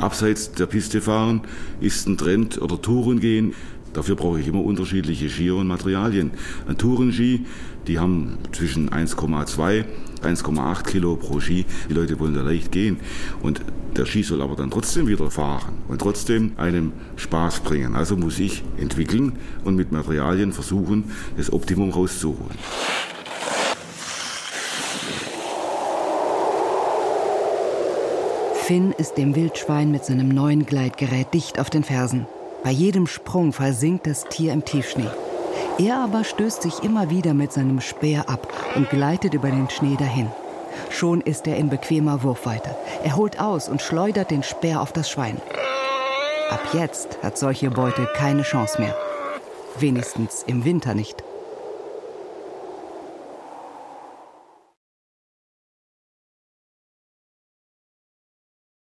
Abseits 0.00 0.52
der 0.52 0.66
Piste 0.66 1.00
fahren 1.00 1.42
ist 1.80 2.08
ein 2.08 2.16
Trend 2.16 2.60
oder 2.60 2.80
Touren 2.80 3.20
gehen. 3.20 3.54
Dafür 3.92 4.14
brauche 4.14 4.40
ich 4.40 4.46
immer 4.46 4.64
unterschiedliche 4.64 5.28
Skier 5.28 5.56
und 5.56 5.66
Materialien. 5.66 6.30
Ein 6.68 6.78
Tourenski, 6.78 7.44
die 7.86 7.98
haben 7.98 8.38
zwischen 8.52 8.90
1,2 8.90 9.84
1,8 10.22 10.84
Kilo 10.84 11.16
pro 11.16 11.40
Ski. 11.40 11.64
Die 11.88 11.94
Leute 11.94 12.18
wollen 12.18 12.34
da 12.34 12.42
leicht 12.42 12.72
gehen. 12.72 12.98
Und 13.42 13.62
der 13.96 14.06
Ski 14.06 14.22
soll 14.22 14.42
aber 14.42 14.56
dann 14.56 14.70
trotzdem 14.70 15.08
wieder 15.08 15.30
fahren 15.30 15.74
und 15.88 16.00
trotzdem 16.00 16.52
einem 16.56 16.92
Spaß 17.16 17.60
bringen. 17.60 17.96
Also 17.96 18.16
muss 18.16 18.38
ich 18.38 18.62
entwickeln 18.78 19.32
und 19.64 19.76
mit 19.76 19.92
Materialien 19.92 20.52
versuchen, 20.52 21.04
das 21.36 21.52
Optimum 21.52 21.90
rauszuholen. 21.90 22.56
Finn 28.70 28.94
ist 28.96 29.18
dem 29.18 29.34
Wildschwein 29.34 29.90
mit 29.90 30.04
seinem 30.04 30.28
neuen 30.28 30.64
Gleitgerät 30.64 31.34
dicht 31.34 31.58
auf 31.58 31.70
den 31.70 31.82
Fersen. 31.82 32.28
Bei 32.62 32.70
jedem 32.70 33.08
Sprung 33.08 33.52
versinkt 33.52 34.06
das 34.06 34.26
Tier 34.26 34.52
im 34.52 34.64
Tiefschnee. 34.64 35.10
Er 35.80 35.98
aber 35.98 36.22
stößt 36.22 36.62
sich 36.62 36.84
immer 36.84 37.10
wieder 37.10 37.34
mit 37.34 37.50
seinem 37.50 37.80
Speer 37.80 38.28
ab 38.28 38.46
und 38.76 38.88
gleitet 38.88 39.34
über 39.34 39.50
den 39.50 39.68
Schnee 39.70 39.96
dahin. 39.98 40.30
Schon 40.88 41.20
ist 41.20 41.48
er 41.48 41.56
in 41.56 41.68
bequemer 41.68 42.22
Wurfweite. 42.22 42.76
Er 43.02 43.16
holt 43.16 43.40
aus 43.40 43.68
und 43.68 43.82
schleudert 43.82 44.30
den 44.30 44.44
Speer 44.44 44.80
auf 44.80 44.92
das 44.92 45.10
Schwein. 45.10 45.40
Ab 46.48 46.62
jetzt 46.72 47.18
hat 47.24 47.38
solche 47.38 47.72
Beute 47.72 48.06
keine 48.14 48.42
Chance 48.42 48.80
mehr. 48.80 48.96
Wenigstens 49.80 50.44
im 50.46 50.64
Winter 50.64 50.94
nicht. 50.94 51.24